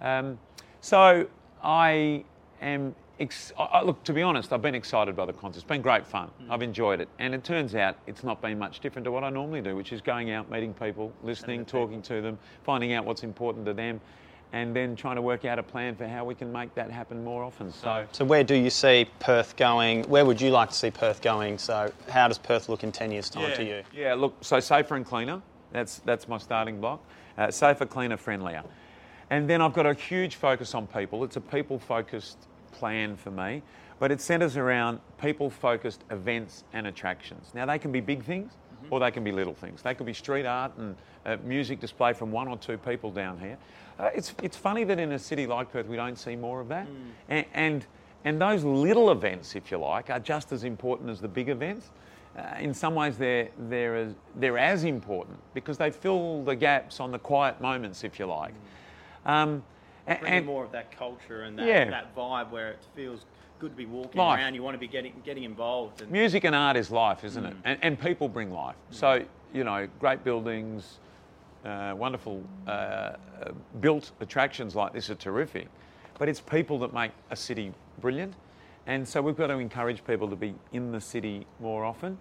Um, 0.00 0.38
so 0.80 1.26
I 1.62 2.24
am, 2.60 2.94
ex- 3.20 3.52
I, 3.58 3.62
I- 3.64 3.82
look, 3.82 4.02
to 4.04 4.12
be 4.12 4.22
honest, 4.22 4.52
I've 4.52 4.62
been 4.62 4.74
excited 4.74 5.14
by 5.14 5.26
the 5.26 5.32
contest. 5.32 5.62
It's 5.64 5.68
been 5.68 5.82
great 5.82 6.06
fun. 6.06 6.30
I've 6.48 6.62
enjoyed 6.62 7.00
it. 7.00 7.08
And 7.18 7.34
it 7.34 7.44
turns 7.44 7.74
out 7.74 7.96
it's 8.06 8.24
not 8.24 8.40
been 8.42 8.58
much 8.58 8.80
different 8.80 9.04
to 9.04 9.12
what 9.12 9.22
I 9.24 9.30
normally 9.30 9.60
do, 9.60 9.76
which 9.76 9.92
is 9.92 10.00
going 10.00 10.30
out, 10.30 10.50
meeting 10.50 10.74
people, 10.74 11.12
listening, 11.22 11.64
talking 11.64 12.02
to 12.02 12.20
them, 12.20 12.38
finding 12.64 12.92
out 12.94 13.04
what's 13.04 13.22
important 13.22 13.64
to 13.66 13.74
them, 13.74 14.00
and 14.52 14.74
then 14.74 14.96
trying 14.96 15.14
to 15.14 15.22
work 15.22 15.44
out 15.44 15.60
a 15.60 15.62
plan 15.62 15.94
for 15.94 16.08
how 16.08 16.24
we 16.24 16.34
can 16.34 16.50
make 16.50 16.74
that 16.74 16.90
happen 16.90 17.22
more 17.22 17.44
often. 17.44 17.72
So, 17.72 18.04
So 18.10 18.24
where 18.24 18.42
do 18.42 18.56
you 18.56 18.70
see 18.70 19.06
Perth 19.20 19.54
going? 19.56 20.02
Where 20.04 20.24
would 20.24 20.40
you 20.40 20.50
like 20.50 20.70
to 20.70 20.74
see 20.74 20.90
Perth 20.90 21.22
going? 21.22 21.56
So 21.58 21.92
how 22.08 22.26
does 22.26 22.38
Perth 22.38 22.68
look 22.68 22.82
in 22.82 22.90
ten 22.90 23.12
years' 23.12 23.30
time 23.30 23.54
to 23.54 23.62
you? 23.64 23.82
Yeah, 23.94 24.14
look, 24.14 24.34
so 24.40 24.58
safer 24.58 24.96
and 24.96 25.06
cleaner. 25.06 25.40
That's 25.72 25.98
that's 26.00 26.26
my 26.26 26.38
starting 26.38 26.80
block. 26.80 27.00
Uh, 27.38 27.50
safer, 27.52 27.86
cleaner, 27.86 28.16
friendlier. 28.16 28.64
And 29.30 29.48
then 29.48 29.62
I've 29.62 29.72
got 29.72 29.86
a 29.86 29.94
huge 29.94 30.34
focus 30.34 30.74
on 30.74 30.88
people. 30.88 31.22
It's 31.22 31.36
a 31.36 31.40
people-focused 31.40 32.48
plan 32.72 33.16
for 33.16 33.30
me, 33.30 33.62
but 33.98 34.10
it 34.10 34.20
centres 34.20 34.56
around 34.56 35.00
people-focused 35.20 36.04
events 36.10 36.64
and 36.72 36.86
attractions. 36.86 37.52
Now 37.54 37.66
they 37.66 37.78
can 37.78 37.92
be 37.92 38.00
big 38.00 38.24
things, 38.24 38.52
or 38.90 39.00
they 39.00 39.10
can 39.10 39.24
be 39.24 39.32
little 39.32 39.54
things. 39.54 39.82
They 39.82 39.94
could 39.94 40.06
be 40.06 40.14
street 40.14 40.46
art 40.46 40.72
and 40.78 40.96
uh, 41.26 41.36
music 41.44 41.80
display 41.80 42.12
from 42.12 42.32
one 42.32 42.48
or 42.48 42.56
two 42.56 42.78
people 42.78 43.10
down 43.10 43.38
here. 43.38 43.58
Uh, 43.98 44.10
it's 44.14 44.34
it's 44.42 44.56
funny 44.56 44.84
that 44.84 44.98
in 44.98 45.12
a 45.12 45.18
city 45.18 45.46
like 45.46 45.70
Perth 45.70 45.86
we 45.86 45.96
don't 45.96 46.18
see 46.18 46.36
more 46.36 46.60
of 46.60 46.68
that, 46.68 46.86
and. 47.28 47.44
and 47.54 47.86
and 48.22 48.38
those 48.38 48.64
little 48.64 49.12
events, 49.12 49.56
if 49.56 49.70
you 49.70 49.78
like, 49.78 50.10
are 50.10 50.20
just 50.20 50.52
as 50.52 50.64
important 50.64 51.08
as 51.08 51.22
the 51.22 51.28
big 51.28 51.48
events. 51.48 51.88
Uh, 52.36 52.42
in 52.60 52.74
some 52.74 52.94
ways, 52.94 53.16
they're, 53.16 53.48
they're, 53.70 53.96
as, 53.96 54.14
they're 54.36 54.58
as 54.58 54.84
important 54.84 55.38
because 55.54 55.78
they 55.78 55.90
fill 55.90 56.44
the 56.44 56.54
gaps 56.54 57.00
on 57.00 57.12
the 57.12 57.18
quiet 57.18 57.58
moments, 57.62 58.04
if 58.04 58.18
you 58.18 58.26
like. 58.26 58.52
Um, 59.24 59.62
a- 59.62 59.62
bringing 60.18 60.38
and- 60.38 60.46
more 60.46 60.64
of 60.64 60.72
that 60.72 60.90
culture 60.96 61.42
and 61.42 61.58
that, 61.58 61.66
Yeah. 61.66 61.90
that 61.90 62.14
vibe 62.16 62.50
where 62.50 62.68
it 62.70 62.84
feels 62.94 63.24
good 63.58 63.70
to 63.70 63.76
be 63.76 63.86
walking 63.86 64.18
Life. 64.18 64.38
around. 64.40 64.54
You 64.54 64.62
want 64.62 64.74
to 64.74 64.78
be 64.78 64.88
getting 64.88 65.12
getting 65.24 65.44
involved. 65.44 66.00
And 66.00 66.10
Music 66.10 66.44
and 66.44 66.54
art 66.54 66.76
is 66.76 66.90
life, 66.90 67.24
isn't 67.24 67.44
Mm. 67.44 67.50
it? 67.50 67.56
And, 67.64 67.78
and 67.82 68.00
people 68.00 68.28
bring 68.28 68.50
life. 68.52 68.76
So, 68.90 69.22
you 69.52 69.64
know, 69.64 69.86
great 69.98 70.24
buildings, 70.24 70.98
uh, 71.64 71.92
wonderful 71.96 72.42
uh, 72.66 72.70
uh, 72.70 73.16
built 73.80 74.12
attractions 74.20 74.74
like 74.74 74.92
this 74.94 75.10
are 75.10 75.14
terrific. 75.14 75.68
But 76.18 76.28
it's 76.28 76.40
people 76.40 76.78
that 76.80 76.92
make 76.94 77.12
a 77.30 77.36
city 77.36 77.72
brilliant. 78.00 78.34
And 78.86 79.06
so 79.06 79.20
we've 79.20 79.36
got 79.36 79.48
to 79.48 79.58
encourage 79.58 80.02
people 80.04 80.28
to 80.28 80.36
be 80.36 80.54
in 80.72 80.90
the 80.90 81.00
city 81.00 81.46
more 81.60 81.84
often. 81.84 82.16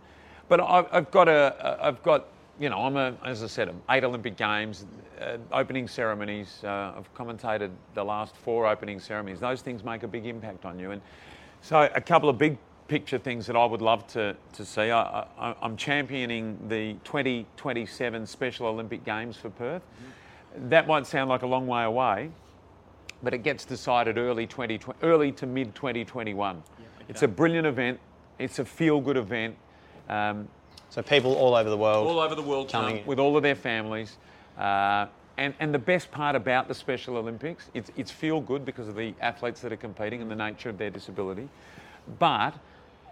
But 0.50 0.60
I've, 0.60 0.88
I've 0.92 1.12
got 1.12 1.30
a, 1.30 1.78
I've 1.82 2.04
got, 2.04 2.26
you 2.60 2.70
know, 2.70 2.80
I'm 2.80 2.98
a, 2.98 3.16
as 3.26 3.42
I 3.42 3.48
said, 3.48 3.74
eight 3.90 4.04
Olympic 4.04 4.36
Games, 4.36 4.86
uh, 5.22 5.38
opening 5.52 5.88
ceremonies. 5.88 6.62
Uh, 6.64 6.94
I've 6.98 7.14
commentated 7.14 7.72
the 7.94 8.04
last 8.04 8.36
four 8.36 8.68
opening 8.68 9.00
ceremonies. 9.00 9.40
Those 9.40 9.62
things 9.62 9.84
make 9.84 10.04
a 10.04 10.08
big 10.08 10.26
impact 10.26 10.66
on 10.66 10.78
you. 10.78 10.92
And 10.92 11.02
so 11.62 11.90
a 11.96 12.02
couple 12.02 12.28
of 12.28 12.38
big 12.38 12.58
picture 12.90 13.18
things 13.18 13.46
that 13.46 13.56
I 13.56 13.64
would 13.64 13.82
love 13.82 14.06
to, 14.08 14.36
to 14.54 14.66
see. 14.66 14.92
I, 14.92 15.26
I, 15.40 15.56
I'm 15.62 15.78
championing 15.78 16.58
the 16.68 16.94
2027 17.06 18.26
Special 18.26 18.68
Olympic 18.68 19.06
Games 19.06 19.38
for 19.38 19.50
Perth. 19.52 19.84
That 20.56 20.88
might 20.88 21.06
sound 21.08 21.30
like 21.30 21.44
a 21.44 21.48
long 21.48 21.66
way 21.66 21.84
away, 21.84 22.32
but 23.24 23.34
it 23.34 23.44
gets 23.44 23.64
decided 23.64 24.18
early 24.18 24.48
2020, 24.48 25.00
early 25.04 25.32
to 25.34 25.46
mid 25.46 25.76
2021. 25.76 26.62
It's 27.08 27.24
a 27.24 27.28
brilliant 27.28 27.68
event. 27.68 28.00
It's 28.38 28.60
a 28.60 28.66
feel 28.66 29.00
good 29.00 29.18
event. 29.18 29.56
Um, 30.10 30.48
so 30.90 31.02
people 31.02 31.34
all 31.36 31.56
over 31.56 31.70
the 31.70 31.78
world. 31.78 32.08
all 32.08 32.20
over 32.20 32.36
the 32.36 32.42
world 32.42 32.70
Coming 32.70 33.06
with 33.06 33.20
all 33.20 33.38
of 33.38 33.44
their 33.44 33.56
families. 33.56 34.18
Uh, 34.58 35.08
and, 35.38 35.54
and 35.60 35.74
the 35.74 35.80
best 35.80 36.12
part 36.12 36.36
about 36.36 36.68
the 36.68 36.74
Special 36.74 37.16
Olympics, 37.16 37.70
it's, 37.74 37.92
it's 37.96 38.12
feel 38.12 38.42
good 38.42 38.66
because 38.66 38.90
of 38.90 38.96
the 38.96 39.14
athletes 39.22 39.62
that 39.62 39.72
are 39.72 39.78
competing 39.78 40.22
and 40.22 40.30
the 40.30 40.36
nature 40.36 40.70
of 40.70 40.78
their 40.78 40.90
disability. 40.90 41.48
But 42.20 42.56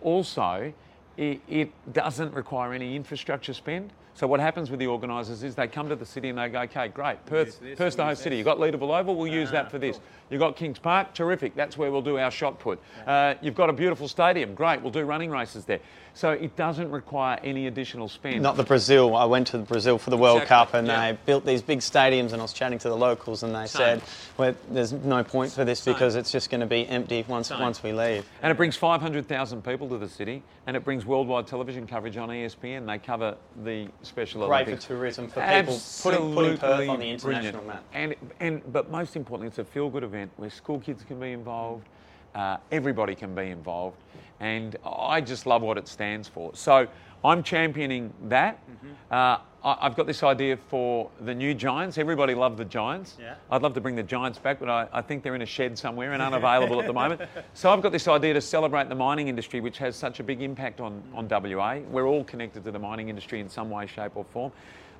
also, 0.02 0.74
it, 1.16 1.40
it 1.48 1.72
doesn't 1.94 2.34
require 2.34 2.74
any 2.74 2.96
infrastructure 2.96 3.54
spend. 3.54 3.94
So 4.18 4.26
what 4.26 4.40
happens 4.40 4.72
with 4.72 4.80
the 4.80 4.88
organisers 4.88 5.44
is 5.44 5.54
they 5.54 5.68
come 5.68 5.90
to 5.90 5.96
the 5.96 6.06
city 6.06 6.30
and 6.30 6.40
they 6.40 6.50
go, 6.50 6.62
okay, 6.62 6.88
great, 6.88 7.24
Perth, 7.28 7.60
this, 7.60 7.78
Perth's 7.78 7.96
the 7.96 8.02
we'll 8.02 8.10
host 8.10 8.20
use 8.20 8.24
city. 8.24 8.38
You've 8.38 8.46
got 8.46 8.58
Leederville 8.58 9.00
Oval, 9.00 9.16
we'll 9.16 9.32
use 9.32 9.52
that 9.52 9.70
for 9.70 9.78
this. 9.78 10.00
You've 10.32 10.40
got 10.40 10.56
Kings 10.56 10.80
Park, 10.80 11.14
terrific. 11.14 11.54
That's 11.54 11.78
where 11.78 11.92
we'll 11.92 12.02
do 12.02 12.18
our 12.18 12.32
shot 12.32 12.60
put. 12.60 12.80
Uh, 13.06 13.36
you've 13.44 13.54
got 13.54 13.70
a 13.70 13.74
beautiful 13.74 14.08
stadium, 14.08 14.56
great. 14.56 14.82
We'll 14.82 14.92
do 14.92 15.04
running 15.04 15.30
races 15.30 15.66
there. 15.66 15.80
So 16.16 16.32
it 16.32 16.56
doesn't 16.56 16.90
require 16.90 17.40
any 17.44 17.68
additional 17.68 18.10
spend. 18.10 18.42
Not 18.42 18.58
the 18.58 18.64
Brazil. 18.64 19.16
I 19.16 19.26
went 19.26 19.48
to 19.48 19.60
Brazil 19.60 20.00
for 20.00 20.10
the 20.10 20.18
World 20.18 20.42
Exactly, 20.42 20.66
Cup 20.66 20.74
and 20.74 20.88
yeah. 20.88 21.12
they 21.12 21.18
built 21.28 21.46
these 21.46 21.62
big 21.62 21.80
stadiums 21.80 22.34
and 22.34 22.38
I 22.38 22.42
was 22.42 22.54
chatting 22.54 22.80
to 22.80 22.90
the 22.90 22.98
locals 22.98 23.44
and 23.44 23.54
they 23.54 23.68
Same. 23.68 24.00
said, 24.00 24.02
well, 24.36 24.56
there's 24.72 24.94
no 24.94 25.24
point 25.24 25.52
for 25.52 25.64
this 25.64 25.82
Same. 25.82 25.94
because 25.94 26.16
it's 26.16 26.32
just 26.32 26.50
going 26.50 26.62
to 26.62 26.66
be 26.68 26.88
empty 26.88 27.24
once 27.28 27.50
Same. 27.50 27.60
once 27.60 27.84
we 27.84 27.94
leave. 27.94 28.28
And 28.42 28.52
it 28.52 28.56
brings 28.56 28.76
500,000 28.76 29.64
people 29.64 29.88
to 29.90 30.00
the 30.00 30.10
city, 30.10 30.42
and 30.66 30.76
it 30.76 30.84
brings 30.84 31.06
worldwide 31.06 31.46
television 31.46 31.86
coverage 31.86 32.18
on 32.18 32.30
ESPN. 32.30 32.88
They 32.88 32.98
cover 32.98 33.38
the 33.64 33.88
Special 34.08 34.48
Great 34.48 34.68
for 34.68 34.76
tourism, 34.78 35.28
for 35.28 35.42
people 35.42 35.80
putting, 36.02 36.34
putting 36.34 36.58
Perth 36.58 36.90
on 36.90 37.00
the 37.00 37.10
international 37.10 37.62
brilliant. 37.62 37.68
map. 37.68 37.84
And, 37.94 38.16
and, 38.40 38.74
but 38.74 38.90
most 38.90 39.16
importantly, 39.16 39.48
it's 39.48 39.60
a 39.60 39.66
feel-good 39.66 40.04
event 40.04 40.32
where 40.38 40.50
school 40.50 40.80
kids 40.80 41.04
can 41.04 41.20
be 41.20 41.32
involved, 41.32 41.88
uh, 42.36 42.58
everybody 42.72 43.16
can 43.16 43.36
be 43.36 43.50
involved, 43.50 43.98
and 44.40 44.76
I 44.86 45.22
just 45.22 45.46
love 45.46 45.62
what 45.62 45.78
it 45.78 45.88
stands 45.88 46.28
for. 46.28 46.52
So 46.56 46.88
I'm 47.24 47.44
championing 47.44 48.14
that. 48.24 48.60
Mm-hmm. 48.70 48.88
Uh, 49.12 49.38
I, 49.64 49.78
I've 49.82 49.96
got 49.96 50.08
this 50.08 50.24
idea 50.24 50.58
for 50.58 51.10
the 51.22 51.34
new 51.34 51.54
Giants. 51.54 51.98
Everybody 51.98 52.34
loved 52.34 52.58
the 52.58 52.66
Giants. 52.66 53.18
Yeah. 53.20 53.36
I'd 53.52 53.62
love 53.62 53.74
to 53.74 53.82
bring 53.82 53.96
the 53.96 54.04
Giants 54.04 54.40
back, 54.40 54.60
but 54.60 54.70
I, 54.70 54.88
I 54.94 55.02
think 55.02 55.24
they're 55.24 55.36
in 55.36 55.42
a 55.42 55.48
shed 55.48 55.78
somewhere 55.78 56.14
and 56.14 56.22
unavailable 56.22 56.80
at 56.80 56.88
the 56.88 56.94
moment. 56.94 57.22
So 57.54 57.72
I've 57.72 57.82
got 57.82 57.92
this 57.92 58.08
idea 58.08 58.34
to 58.34 58.42
celebrate 58.42 58.88
the 58.88 58.96
mining 58.96 59.30
industry, 59.30 59.62
which 59.62 59.80
has 59.80 59.96
such 59.96 60.20
a 60.20 60.24
big 60.24 60.42
impact 60.42 60.80
on, 60.80 61.02
on 61.14 61.28
WA. 61.28 61.80
We're 61.90 62.08
all 62.08 62.24
connected 62.24 62.64
to 62.66 62.72
the 62.72 62.80
mining 62.80 63.10
industry 63.10 63.40
in 63.40 63.50
some 63.50 63.70
way, 63.70 63.88
shape, 63.88 64.12
or 64.16 64.26
form. 64.26 64.52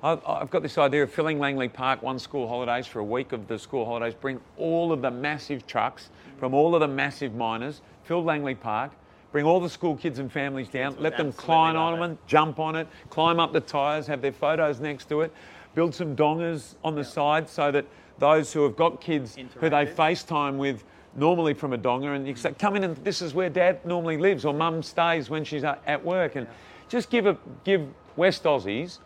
I've, 0.02 0.20
I've 0.26 0.50
got 0.50 0.62
this 0.62 0.78
idea 0.78 1.04
of 1.04 1.12
filling 1.12 1.38
Langley 1.38 1.68
Park 1.68 2.02
one 2.02 2.18
school 2.18 2.48
holidays 2.48 2.86
for 2.86 2.98
a 3.00 3.04
week 3.04 3.32
of 3.32 3.46
the 3.48 3.58
school 3.58 3.84
holidays, 3.84 4.14
bring 4.14 4.40
all 4.56 4.92
of 4.92 5.02
the 5.02 5.10
massive 5.10 5.66
trucks 5.66 6.10
from 6.38 6.54
all 6.54 6.74
of 6.74 6.80
the 6.80 6.88
massive 6.88 7.34
miners, 7.34 7.80
fill 8.04 8.22
Langley 8.22 8.54
Park, 8.54 8.92
bring 9.32 9.44
all 9.44 9.60
the 9.60 9.68
school 9.68 9.96
kids 9.96 10.18
and 10.18 10.30
families 10.32 10.68
down, 10.68 10.96
let 10.98 11.16
them 11.16 11.32
climb 11.32 11.76
on 11.76 11.98
them, 11.98 12.18
jump 12.26 12.58
on 12.58 12.76
it, 12.76 12.86
climb 13.10 13.38
up 13.38 13.52
the 13.52 13.60
tyres, 13.60 14.06
have 14.06 14.22
their 14.22 14.32
photos 14.32 14.80
next 14.80 15.08
to 15.08 15.20
it, 15.20 15.32
build 15.74 15.94
some 15.94 16.16
dongers 16.16 16.74
on 16.82 16.94
the 16.94 17.04
side 17.04 17.48
so 17.48 17.70
that 17.70 17.84
those 18.18 18.52
who 18.52 18.62
have 18.64 18.76
got 18.76 19.00
kids 19.00 19.36
who 19.36 19.70
they. 19.70 19.86
FaceTime 19.86 20.56
with 20.56 20.84
normally 21.14 21.54
from 21.54 21.72
a 21.72 21.78
donger 21.78 22.14
and 22.14 22.26
you 22.26 22.34
say, 22.34 22.52
come 22.58 22.76
in 22.76 22.84
and 22.84 22.96
this 22.98 23.22
is 23.22 23.34
where 23.34 23.50
dad 23.50 23.84
normally 23.84 24.16
lives 24.16 24.44
or 24.44 24.54
mum 24.54 24.82
stays 24.82 25.30
when 25.30 25.44
she's 25.44 25.64
at 25.64 26.04
work 26.04 26.36
and 26.36 26.46
just 26.88 27.10
give, 27.10 27.26
a, 27.26 27.36
give 27.64 27.86
West 28.16 28.44
Aussies 28.44 28.98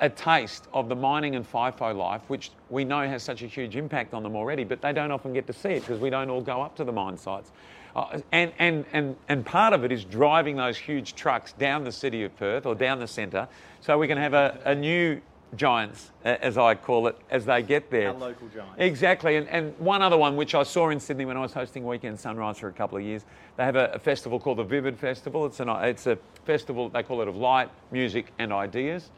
a 0.00 0.10
taste 0.10 0.68
of 0.72 0.88
the 0.88 0.94
mining 0.94 1.36
and 1.36 1.50
FIFO 1.50 1.96
life, 1.96 2.22
which 2.28 2.50
we 2.68 2.84
know 2.84 3.06
has 3.06 3.22
such 3.22 3.42
a 3.42 3.46
huge 3.46 3.76
impact 3.76 4.12
on 4.12 4.22
them 4.22 4.36
already, 4.36 4.64
but 4.64 4.82
they 4.82 4.92
don't 4.92 5.10
often 5.10 5.32
get 5.32 5.46
to 5.46 5.52
see 5.52 5.70
it 5.70 5.80
because 5.80 6.00
we 6.00 6.10
don't 6.10 6.28
all 6.28 6.42
go 6.42 6.60
up 6.60 6.76
to 6.76 6.84
the 6.84 6.92
mine 6.92 7.16
sites. 7.16 7.50
Uh, 7.94 8.20
and, 8.32 8.52
and, 8.58 8.84
and, 8.92 9.16
and 9.28 9.44
part 9.44 9.72
of 9.72 9.84
it 9.84 9.92
is 9.92 10.04
driving 10.04 10.56
those 10.56 10.76
huge 10.76 11.14
trucks 11.14 11.52
down 11.54 11.84
the 11.84 11.92
city 11.92 12.22
of 12.24 12.36
Perth 12.36 12.66
or 12.66 12.74
down 12.74 13.00
the 13.00 13.08
centre 13.08 13.48
so 13.80 13.98
we 13.98 14.06
can 14.06 14.18
have 14.18 14.34
a, 14.34 14.58
a 14.64 14.74
new 14.74 15.20
Giants, 15.56 16.12
as 16.24 16.56
I 16.56 16.76
call 16.76 17.08
it, 17.08 17.16
as 17.28 17.44
they 17.44 17.62
get 17.62 17.90
there. 17.90 18.10
Our 18.10 18.14
local 18.14 18.46
Giants. 18.48 18.74
Exactly. 18.78 19.34
And, 19.34 19.48
and 19.48 19.76
one 19.78 20.00
other 20.00 20.16
one, 20.16 20.36
which 20.36 20.54
I 20.54 20.62
saw 20.62 20.90
in 20.90 21.00
Sydney 21.00 21.24
when 21.24 21.36
I 21.36 21.40
was 21.40 21.52
hosting 21.52 21.84
Weekend 21.84 22.20
Sunrise 22.20 22.58
for 22.58 22.68
a 22.68 22.72
couple 22.72 22.98
of 22.98 23.04
years, 23.04 23.24
they 23.56 23.64
have 23.64 23.74
a, 23.74 23.86
a 23.94 23.98
festival 23.98 24.38
called 24.38 24.58
the 24.58 24.64
Vivid 24.64 24.96
Festival. 24.96 25.46
It's, 25.46 25.58
an, 25.58 25.68
it's 25.68 26.06
a 26.06 26.16
festival, 26.44 26.88
they 26.88 27.02
call 27.02 27.20
it 27.20 27.26
of 27.26 27.36
light, 27.36 27.68
music, 27.90 28.32
and 28.38 28.52
ideas. 28.52 29.10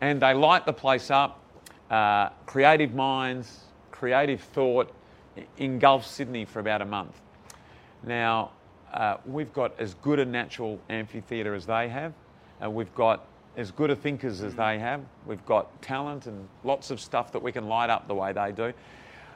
And 0.00 0.22
they 0.22 0.32
light 0.32 0.64
the 0.64 0.72
place 0.72 1.10
up. 1.10 1.40
Uh, 1.90 2.28
creative 2.46 2.94
minds, 2.94 3.64
creative 3.90 4.40
thought 4.40 4.92
engulfs 5.58 6.08
Sydney 6.08 6.44
for 6.44 6.60
about 6.60 6.82
a 6.82 6.86
month. 6.86 7.20
Now, 8.06 8.52
uh, 8.92 9.16
we've 9.26 9.52
got 9.52 9.78
as 9.80 9.94
good 9.94 10.18
a 10.18 10.24
natural 10.24 10.80
amphitheatre 10.88 11.54
as 11.54 11.66
they 11.66 11.88
have. 11.88 12.12
Uh, 12.62 12.70
we've 12.70 12.94
got 12.94 13.26
as 13.56 13.70
good 13.70 13.90
a 13.90 13.96
thinkers 13.96 14.42
as 14.42 14.54
they 14.54 14.78
have. 14.78 15.00
We've 15.26 15.44
got 15.46 15.80
talent 15.82 16.26
and 16.26 16.48
lots 16.64 16.90
of 16.90 17.00
stuff 17.00 17.32
that 17.32 17.42
we 17.42 17.52
can 17.52 17.68
light 17.68 17.90
up 17.90 18.08
the 18.08 18.14
way 18.14 18.32
they 18.32 18.52
do. 18.52 18.72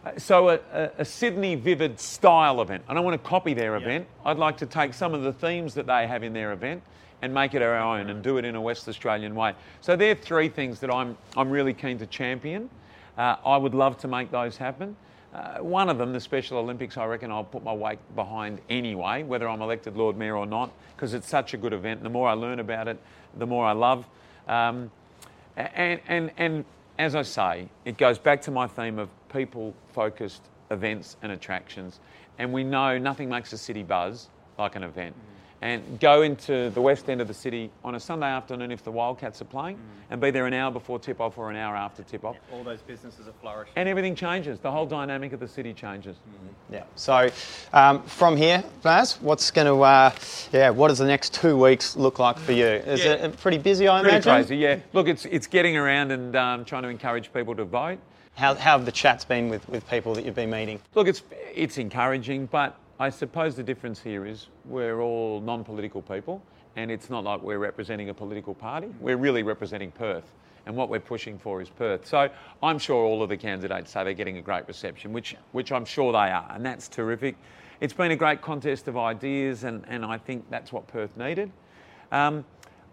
Uh, 0.04 0.16
so, 0.16 0.50
a, 0.50 0.60
a, 0.72 0.90
a 0.98 1.04
Sydney 1.04 1.56
Vivid 1.56 1.98
style 1.98 2.60
event. 2.62 2.84
I 2.88 2.94
don't 2.94 3.04
want 3.04 3.20
to 3.20 3.28
copy 3.28 3.52
their 3.52 3.76
event. 3.76 4.06
I'd 4.24 4.38
like 4.38 4.56
to 4.58 4.66
take 4.66 4.94
some 4.94 5.12
of 5.12 5.22
the 5.22 5.32
themes 5.32 5.74
that 5.74 5.86
they 5.86 6.06
have 6.06 6.22
in 6.22 6.32
their 6.32 6.52
event 6.52 6.82
and 7.20 7.34
make 7.34 7.54
it 7.54 7.62
our 7.62 7.76
own 7.76 8.10
and 8.10 8.22
do 8.22 8.38
it 8.38 8.44
in 8.44 8.54
a 8.54 8.60
West 8.60 8.88
Australian 8.88 9.34
way. 9.34 9.54
So, 9.80 9.96
there 9.96 10.12
are 10.12 10.14
three 10.14 10.48
things 10.48 10.78
that 10.80 10.90
I'm, 10.90 11.16
I'm 11.36 11.50
really 11.50 11.74
keen 11.74 11.98
to 11.98 12.06
champion. 12.06 12.70
Uh, 13.16 13.36
I 13.44 13.56
would 13.56 13.74
love 13.74 13.98
to 13.98 14.08
make 14.08 14.30
those 14.30 14.56
happen. 14.56 14.94
Uh, 15.34 15.58
one 15.58 15.88
of 15.90 15.98
them, 15.98 16.12
the 16.12 16.20
Special 16.20 16.58
Olympics, 16.58 16.96
I 16.96 17.04
reckon 17.04 17.30
I'll 17.30 17.44
put 17.44 17.62
my 17.62 17.72
weight 17.72 17.98
behind 18.14 18.60
anyway, 18.70 19.22
whether 19.22 19.48
I'm 19.48 19.60
elected 19.60 19.96
Lord 19.96 20.16
Mayor 20.16 20.36
or 20.36 20.46
not, 20.46 20.72
because 20.96 21.12
it's 21.12 21.28
such 21.28 21.52
a 21.54 21.56
good 21.58 21.72
event. 21.72 22.02
The 22.02 22.08
more 22.08 22.28
I 22.28 22.32
learn 22.32 22.60
about 22.60 22.88
it, 22.88 22.98
the 23.36 23.46
more 23.46 23.66
I 23.66 23.72
love. 23.72 24.06
Um, 24.46 24.90
and, 25.56 26.00
and, 26.08 26.30
and 26.38 26.64
as 26.98 27.14
I 27.14 27.22
say, 27.22 27.68
it 27.84 27.98
goes 27.98 28.18
back 28.18 28.40
to 28.42 28.50
my 28.50 28.66
theme 28.66 28.98
of 28.98 29.10
people 29.28 29.74
focused 29.92 30.42
events 30.70 31.16
and 31.22 31.32
attractions. 31.32 32.00
And 32.38 32.52
we 32.52 32.64
know 32.64 32.98
nothing 32.98 33.28
makes 33.28 33.52
a 33.52 33.58
city 33.58 33.82
buzz 33.82 34.28
like 34.58 34.76
an 34.76 34.82
event. 34.82 35.14
And 35.60 35.98
go 35.98 36.22
into 36.22 36.70
the 36.70 36.80
west 36.80 37.10
end 37.10 37.20
of 37.20 37.26
the 37.26 37.34
city 37.34 37.72
on 37.82 37.96
a 37.96 38.00
Sunday 38.00 38.28
afternoon 38.28 38.70
if 38.70 38.84
the 38.84 38.92
Wildcats 38.92 39.42
are 39.42 39.46
playing, 39.46 39.76
and 40.08 40.20
be 40.20 40.30
there 40.30 40.46
an 40.46 40.54
hour 40.54 40.70
before 40.70 41.00
tip 41.00 41.20
off 41.20 41.36
or 41.36 41.50
an 41.50 41.56
hour 41.56 41.74
after 41.74 42.04
tip 42.04 42.24
off. 42.24 42.36
All 42.52 42.62
those 42.62 42.80
businesses 42.80 43.26
are 43.26 43.32
flourishing. 43.40 43.72
And 43.74 43.88
everything 43.88 44.14
changes. 44.14 44.60
The 44.60 44.70
whole 44.70 44.86
dynamic 44.86 45.32
of 45.32 45.40
the 45.40 45.48
city 45.48 45.74
changes. 45.74 46.16
Yeah. 46.70 46.84
So 46.94 47.28
um, 47.72 48.02
from 48.04 48.36
here, 48.36 48.62
Baz, 48.84 49.20
what's 49.20 49.50
going 49.50 49.66
to, 49.66 49.82
uh, 49.82 50.12
yeah, 50.52 50.70
what 50.70 50.88
does 50.88 50.98
the 50.98 51.06
next 51.06 51.34
two 51.34 51.56
weeks 51.60 51.96
look 51.96 52.20
like 52.20 52.38
for 52.38 52.52
you? 52.52 52.64
Is 52.66 53.04
Yeah. 53.04 53.14
it 53.14 53.36
pretty 53.38 53.58
busy, 53.58 53.88
I 53.88 54.00
Pretty 54.02 54.14
imagine? 54.14 54.32
Pretty 54.32 54.46
crazy, 54.46 54.56
yeah. 54.58 54.78
Look, 54.92 55.08
it's 55.08 55.24
it's 55.24 55.48
getting 55.48 55.76
around 55.76 56.12
and 56.12 56.36
um, 56.36 56.64
trying 56.64 56.84
to 56.84 56.88
encourage 56.88 57.32
people 57.32 57.56
to 57.56 57.64
vote. 57.64 57.98
How, 58.36 58.54
how 58.54 58.78
have 58.78 58.84
the 58.84 58.92
chats 58.92 59.24
been 59.24 59.48
with, 59.48 59.68
with 59.68 59.88
people 59.90 60.14
that 60.14 60.24
you've 60.24 60.36
been 60.36 60.50
meeting? 60.50 60.80
Look, 60.94 61.08
it's 61.08 61.22
it's 61.52 61.78
encouraging, 61.78 62.46
but 62.46 62.76
I 63.00 63.10
suppose 63.10 63.54
the 63.54 63.62
difference 63.62 64.02
here 64.02 64.26
is 64.26 64.48
we're 64.64 65.00
all 65.00 65.40
non-political 65.40 66.02
people, 66.02 66.42
and 66.74 66.90
it's 66.90 67.08
not 67.08 67.22
like 67.22 67.40
we're 67.42 67.58
representing 67.60 68.08
a 68.08 68.14
political 68.14 68.54
party. 68.54 68.88
We're 69.00 69.16
really 69.16 69.44
representing 69.44 69.92
Perth, 69.92 70.24
and 70.66 70.74
what 70.74 70.88
we're 70.88 70.98
pushing 70.98 71.38
for 71.38 71.62
is 71.62 71.68
Perth. 71.68 72.08
So 72.08 72.28
I'm 72.60 72.76
sure 72.76 73.04
all 73.04 73.22
of 73.22 73.28
the 73.28 73.36
candidates 73.36 73.92
say 73.92 74.02
they're 74.02 74.14
getting 74.14 74.38
a 74.38 74.42
great 74.42 74.66
reception, 74.66 75.12
which 75.12 75.36
which 75.52 75.70
I'm 75.70 75.84
sure 75.84 76.10
they 76.10 76.18
are, 76.18 76.50
and 76.50 76.66
that's 76.66 76.88
terrific. 76.88 77.36
It's 77.80 77.92
been 77.92 78.10
a 78.10 78.16
great 78.16 78.42
contest 78.42 78.88
of 78.88 78.96
ideas, 78.96 79.62
and, 79.62 79.84
and 79.86 80.04
I 80.04 80.18
think 80.18 80.44
that's 80.50 80.72
what 80.72 80.88
Perth 80.88 81.16
needed. 81.16 81.52
Um, 82.10 82.44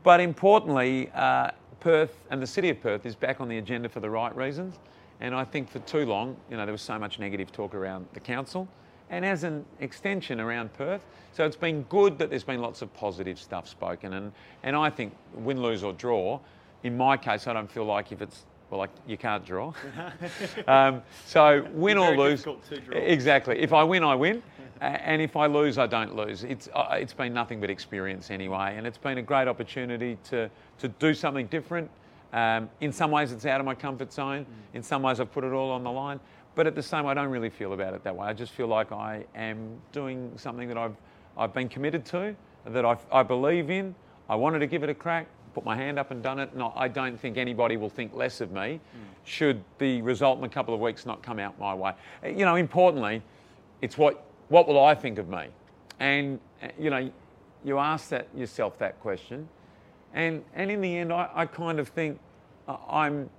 but 0.04 0.20
importantly, 0.20 1.10
uh, 1.16 1.50
Perth 1.80 2.16
and 2.30 2.40
the 2.40 2.48
city 2.48 2.70
of 2.70 2.80
Perth 2.80 3.08
is 3.08 3.16
back 3.16 3.42
on 3.42 3.48
the 3.48 3.58
agenda 3.58 3.90
for 3.90 4.02
the 4.02 4.10
right 4.12 4.36
reasons. 4.36 4.76
And 5.20 5.34
I 5.34 5.44
think 5.44 5.68
for 5.68 5.80
too 5.80 6.06
long, 6.06 6.38
you 6.52 6.58
know, 6.58 6.66
there 6.66 6.74
was 6.74 6.84
so 6.84 7.00
much 7.00 7.18
negative 7.18 7.52
talk 7.52 7.74
around 7.74 8.06
the 8.14 8.20
council 8.20 8.68
and 9.10 9.26
as 9.26 9.44
an 9.44 9.66
extension 9.80 10.40
around 10.40 10.74
Perth. 10.74 11.06
So 11.34 11.46
it's 11.46 11.58
been 11.58 11.84
good 11.84 12.18
that 12.20 12.30
there's 12.30 12.44
been 12.44 12.62
lots 12.62 12.82
of 12.82 12.94
positive 12.94 13.40
stuff 13.40 13.68
spoken, 13.68 14.14
and, 14.14 14.32
and 14.64 14.76
I 14.76 14.90
think 14.90 15.14
win, 15.34 15.62
lose, 15.62 15.84
or 15.84 15.94
draw. 15.94 16.40
In 16.84 16.96
my 16.96 17.18
case, 17.18 17.48
I 17.48 17.54
don't 17.54 17.70
feel 17.70 17.86
like 17.86 18.12
if 18.12 18.22
it's 18.22 18.46
well, 18.70 18.80
like 18.80 18.90
you 19.06 19.18
can't 19.18 19.46
draw. 19.46 19.74
um, 20.68 21.02
so 21.26 21.68
win 21.74 21.98
or 21.98 22.18
lose, 22.18 22.46
exactly. 22.92 23.60
If 23.60 23.74
I 23.74 23.84
win, 23.84 24.04
I 24.04 24.16
win, 24.16 24.42
and 24.82 25.22
if 25.22 25.36
I 25.36 25.46
lose, 25.46 25.78
I 25.78 25.88
don't 25.88 26.16
lose. 26.16 26.44
It's 26.44 26.70
uh, 26.74 26.88
it's 26.94 27.14
been 27.14 27.34
nothing 27.34 27.60
but 27.60 27.70
experience 27.70 28.32
anyway, 28.32 28.76
and 28.78 28.88
it's 28.88 28.98
been 28.98 29.18
a 29.18 29.22
great 29.22 29.48
opportunity 29.48 30.18
to 30.26 30.50
to 30.80 30.88
do 30.88 31.14
something 31.14 31.48
different. 31.48 31.90
Um, 32.34 32.70
in 32.82 32.92
some 32.92 33.12
ways, 33.12 33.32
it's 33.32 33.46
out 33.46 33.60
of 33.60 33.66
my 33.66 33.76
comfort 33.76 34.12
zone. 34.12 34.46
In 34.74 34.84
some 34.84 35.02
ways, 35.02 35.20
I've 35.20 35.32
put 35.32 35.44
it 35.44 35.54
all 35.54 35.72
on 35.72 35.84
the 35.84 35.92
line. 35.92 36.20
But 36.56 36.68
at 36.68 36.76
the 36.76 36.82
same, 36.82 37.04
time 37.04 37.08
I 37.08 37.14
don't 37.14 37.30
really 37.30 37.50
feel 37.50 37.74
about 37.74 37.94
it 37.94 38.04
that 38.04 38.16
way. 38.16 38.28
I 38.28 38.34
just 38.34 38.54
feel 38.54 38.68
like 38.68 38.92
I 38.92 39.26
am 39.36 39.80
doing 39.92 40.32
something 40.38 40.68
that 40.70 40.78
I've 40.78 40.96
I've 41.38 41.54
been 41.54 41.68
committed 41.68 42.06
to, 42.06 42.34
that 42.66 42.86
I, 42.86 42.98
I 43.12 43.22
believe 43.22 43.70
in. 43.70 43.94
I 44.30 44.36
wanted 44.36 44.60
to 44.60 44.68
give 44.68 44.84
it 44.84 44.90
a 44.90 44.94
crack 44.94 45.28
put 45.56 45.64
my 45.64 45.76
hand 45.76 45.98
up 45.98 46.12
and 46.12 46.22
done 46.22 46.38
it. 46.38 46.52
And 46.54 46.62
I 46.76 46.88
don't 46.88 47.18
think 47.18 47.38
anybody 47.38 47.78
will 47.78 47.90
think 47.90 48.14
less 48.14 48.42
of 48.42 48.52
me 48.52 48.60
mm. 48.60 48.80
should 49.24 49.64
the 49.80 50.02
result 50.04 50.38
in 50.38 50.44
a 50.44 50.50
couple 50.50 50.74
of 50.74 50.82
weeks 50.82 51.06
not 51.06 51.24
come 51.24 51.40
out 51.40 51.58
my 51.58 51.74
way. 51.74 51.94
You 52.24 52.46
know, 52.46 52.56
importantly, 52.56 53.24
it's 53.82 53.98
what, 53.98 54.26
what 54.50 54.68
will 54.68 54.84
I 54.84 54.94
think 54.94 55.18
of 55.18 55.30
me? 55.30 55.48
And, 56.00 56.40
you 56.78 56.90
know, 56.90 57.10
you 57.64 57.80
ask 57.80 58.10
that 58.10 58.28
yourself 58.36 58.78
that 58.80 59.00
question. 59.00 59.48
And, 60.14 60.44
and 60.54 60.70
in 60.70 60.82
the 60.82 60.98
end, 60.98 61.12
I, 61.12 61.30
I 61.34 61.46
kind 61.46 61.80
of 61.80 61.88
think 61.88 62.20
I'm, 62.68 63.30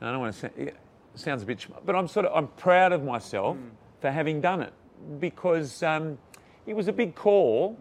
I 0.00 0.10
don't 0.10 0.20
want 0.20 0.34
to 0.34 0.40
say, 0.40 0.72
sounds 1.14 1.42
a 1.42 1.46
bit, 1.46 1.66
but 1.84 1.94
I'm 1.94 2.08
sort 2.08 2.26
of, 2.26 2.36
I'm 2.36 2.48
proud 2.48 2.92
of 2.92 3.04
myself 3.04 3.56
mm. 3.56 3.70
for 4.00 4.10
having 4.10 4.40
done 4.40 4.62
it 4.62 4.72
because 5.20 5.82
um, 5.82 6.18
it 6.66 6.74
was 6.74 6.88
a 6.88 6.92
big 6.92 7.14
call. 7.14 7.76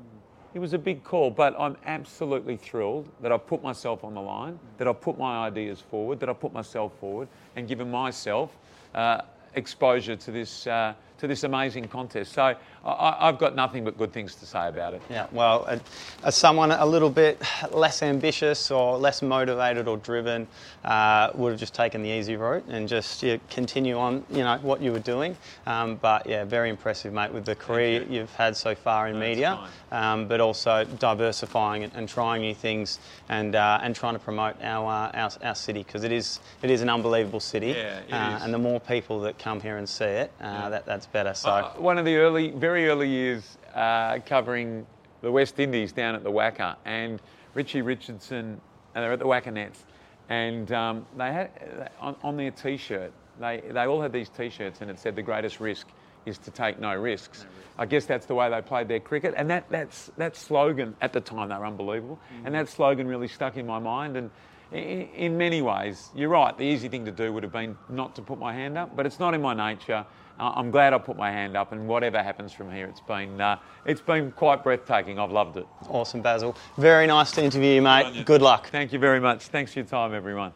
It 0.53 0.59
was 0.59 0.73
a 0.73 0.77
big 0.77 1.03
call, 1.03 1.31
but 1.31 1.57
I'm 1.57 1.77
absolutely 1.85 2.57
thrilled 2.57 3.09
that 3.21 3.31
I've 3.31 3.47
put 3.47 3.63
myself 3.63 4.03
on 4.03 4.13
the 4.13 4.21
line, 4.21 4.59
that 4.77 4.87
I've 4.87 4.99
put 4.99 5.17
my 5.17 5.45
ideas 5.47 5.79
forward, 5.79 6.19
that 6.19 6.27
I've 6.27 6.41
put 6.41 6.51
myself 6.51 6.91
forward 6.99 7.29
and 7.55 7.67
given 7.67 7.89
myself 7.89 8.57
uh, 8.93 9.21
exposure 9.55 10.17
to 10.17 10.31
this, 10.31 10.67
uh, 10.67 10.93
to 11.21 11.27
this 11.27 11.43
amazing 11.43 11.87
contest. 11.87 12.33
So 12.33 12.55
I, 12.83 13.27
have 13.27 13.37
got 13.37 13.55
nothing 13.55 13.83
but 13.83 13.95
good 13.95 14.11
things 14.11 14.33
to 14.35 14.45
say 14.47 14.67
about 14.67 14.95
it. 14.95 15.03
Yeah, 15.07 15.27
well, 15.31 15.79
as 16.23 16.35
someone 16.35 16.71
a 16.71 16.85
little 16.85 17.11
bit 17.11 17.39
less 17.71 18.01
ambitious 18.01 18.71
or 18.71 18.97
less 18.97 19.21
motivated 19.21 19.87
or 19.87 19.97
driven, 19.97 20.47
uh, 20.83 21.29
would 21.35 21.51
have 21.51 21.59
just 21.59 21.75
taken 21.75 22.01
the 22.01 22.09
easy 22.09 22.35
route 22.37 22.63
and 22.69 22.89
just 22.89 23.21
yeah, 23.21 23.37
continue 23.51 23.99
on, 23.99 24.25
you 24.31 24.39
know, 24.39 24.57
what 24.63 24.81
you 24.81 24.91
were 24.91 24.99
doing. 24.99 25.37
Um, 25.67 25.97
but 25.97 26.25
yeah, 26.25 26.43
very 26.43 26.71
impressive, 26.71 27.13
mate, 27.13 27.31
with 27.31 27.45
the 27.45 27.55
career 27.55 28.01
you. 28.09 28.21
have 28.21 28.33
had 28.33 28.57
so 28.57 28.73
far 28.73 29.07
in 29.07 29.13
no, 29.13 29.19
media, 29.19 29.59
um, 29.91 30.27
but 30.27 30.41
also 30.41 30.83
diversifying 30.97 31.83
and, 31.83 31.93
and, 31.93 32.09
trying 32.09 32.41
new 32.41 32.55
things 32.55 32.99
and 33.29 33.55
uh, 33.55 33.79
and 33.83 33.95
trying 33.95 34.13
to 34.13 34.19
promote 34.19 34.55
our 34.63 34.91
uh, 34.91 35.11
our, 35.13 35.31
our 35.43 35.55
city 35.55 35.83
because 35.83 36.03
it 36.03 36.11
is 36.11 36.39
it 36.63 36.71
is 36.71 36.81
an 36.81 36.89
unbelievable 36.89 37.39
city, 37.39 37.75
yeah, 37.77 38.01
uh, 38.11 38.43
and 38.43 38.51
the 38.51 38.57
more 38.57 38.79
people 38.79 39.19
that 39.21 39.37
come 39.37 39.61
here 39.61 39.77
and 39.77 39.87
see 39.87 40.05
it, 40.05 40.31
uh, 40.41 40.45
yeah. 40.45 40.69
that 40.69 40.85
that's 40.85 41.05
better. 41.11 41.33
So 41.33 41.49
uh, 41.49 41.73
one 41.73 41.97
of 41.97 42.05
the 42.05 42.15
early 42.15 42.51
very 42.51 42.87
early 42.87 43.09
years 43.09 43.57
uh, 43.73 44.19
covering 44.25 44.85
the 45.21 45.31
West 45.31 45.59
Indies 45.59 45.91
down 45.91 46.15
at 46.15 46.23
the 46.23 46.31
WACA, 46.31 46.75
and 46.85 47.21
Richie 47.53 47.81
Richardson, 47.81 48.59
and 48.95 49.03
they're 49.03 49.13
at 49.13 49.19
the 49.19 49.25
WACA 49.25 49.53
Nets, 49.53 49.85
and 50.29 50.71
um, 50.71 51.05
they 51.17 51.31
had 51.31 51.91
on, 51.99 52.15
on 52.23 52.37
their 52.37 52.51
T-shirt, 52.51 53.11
they 53.39 53.61
they 53.71 53.85
all 53.85 54.01
had 54.01 54.11
these 54.11 54.29
T-shirts, 54.29 54.81
and 54.81 54.89
it 54.89 54.99
said 54.99 55.15
the 55.15 55.21
greatest 55.21 55.59
risk 55.59 55.87
is 56.25 56.37
to 56.37 56.51
take 56.51 56.79
no 56.79 56.95
risks. 56.95 57.43
No 57.43 57.83
I 57.83 57.85
guess 57.85 58.05
that's 58.05 58.25
the 58.25 58.35
way 58.35 58.49
they 58.49 58.61
played 58.61 58.87
their 58.87 58.99
cricket, 58.99 59.33
and 59.37 59.49
that 59.49 59.69
that's 59.69 60.11
that 60.17 60.35
slogan 60.35 60.95
at 61.01 61.13
the 61.13 61.21
time 61.21 61.49
they 61.49 61.55
were 61.55 61.65
unbelievable, 61.65 62.19
mm. 62.33 62.45
and 62.45 62.55
that 62.55 62.69
slogan 62.69 63.07
really 63.07 63.27
stuck 63.27 63.57
in 63.57 63.65
my 63.65 63.79
mind 63.79 64.17
and. 64.17 64.29
In 64.73 65.37
many 65.37 65.61
ways, 65.61 66.11
you're 66.15 66.29
right. 66.29 66.57
The 66.57 66.63
easy 66.63 66.87
thing 66.87 67.03
to 67.03 67.11
do 67.11 67.33
would 67.33 67.43
have 67.43 67.51
been 67.51 67.77
not 67.89 68.15
to 68.15 68.21
put 68.21 68.39
my 68.39 68.53
hand 68.53 68.77
up, 68.77 68.95
but 68.95 69.05
it's 69.05 69.19
not 69.19 69.33
in 69.33 69.41
my 69.41 69.53
nature. 69.53 70.05
I'm 70.41 70.71
glad 70.71 70.93
I 70.93 70.97
put 70.97 71.17
my 71.17 71.31
hand 71.31 71.55
up, 71.55 71.71
and 71.71 71.87
whatever 71.87 72.21
happens 72.21 72.51
from 72.51 72.71
here, 72.71 72.87
it's 72.87 73.01
been 73.01 73.39
uh, 73.39 73.57
it's 73.85 74.01
been 74.01 74.31
quite 74.31 74.63
breathtaking. 74.63 75.19
I've 75.19 75.31
loved 75.31 75.57
it. 75.57 75.67
Awesome, 75.87 76.21
Basil. 76.21 76.55
Very 76.77 77.07
nice 77.07 77.31
to 77.33 77.43
interview 77.43 77.73
you, 77.75 77.81
mate. 77.81 78.25
Good 78.25 78.41
luck. 78.41 78.69
Thank 78.69 78.91
you 78.91 78.99
very 78.99 79.19
much. 79.19 79.47
Thanks 79.47 79.73
for 79.73 79.79
your 79.79 79.87
time, 79.87 80.13
everyone. 80.13 80.53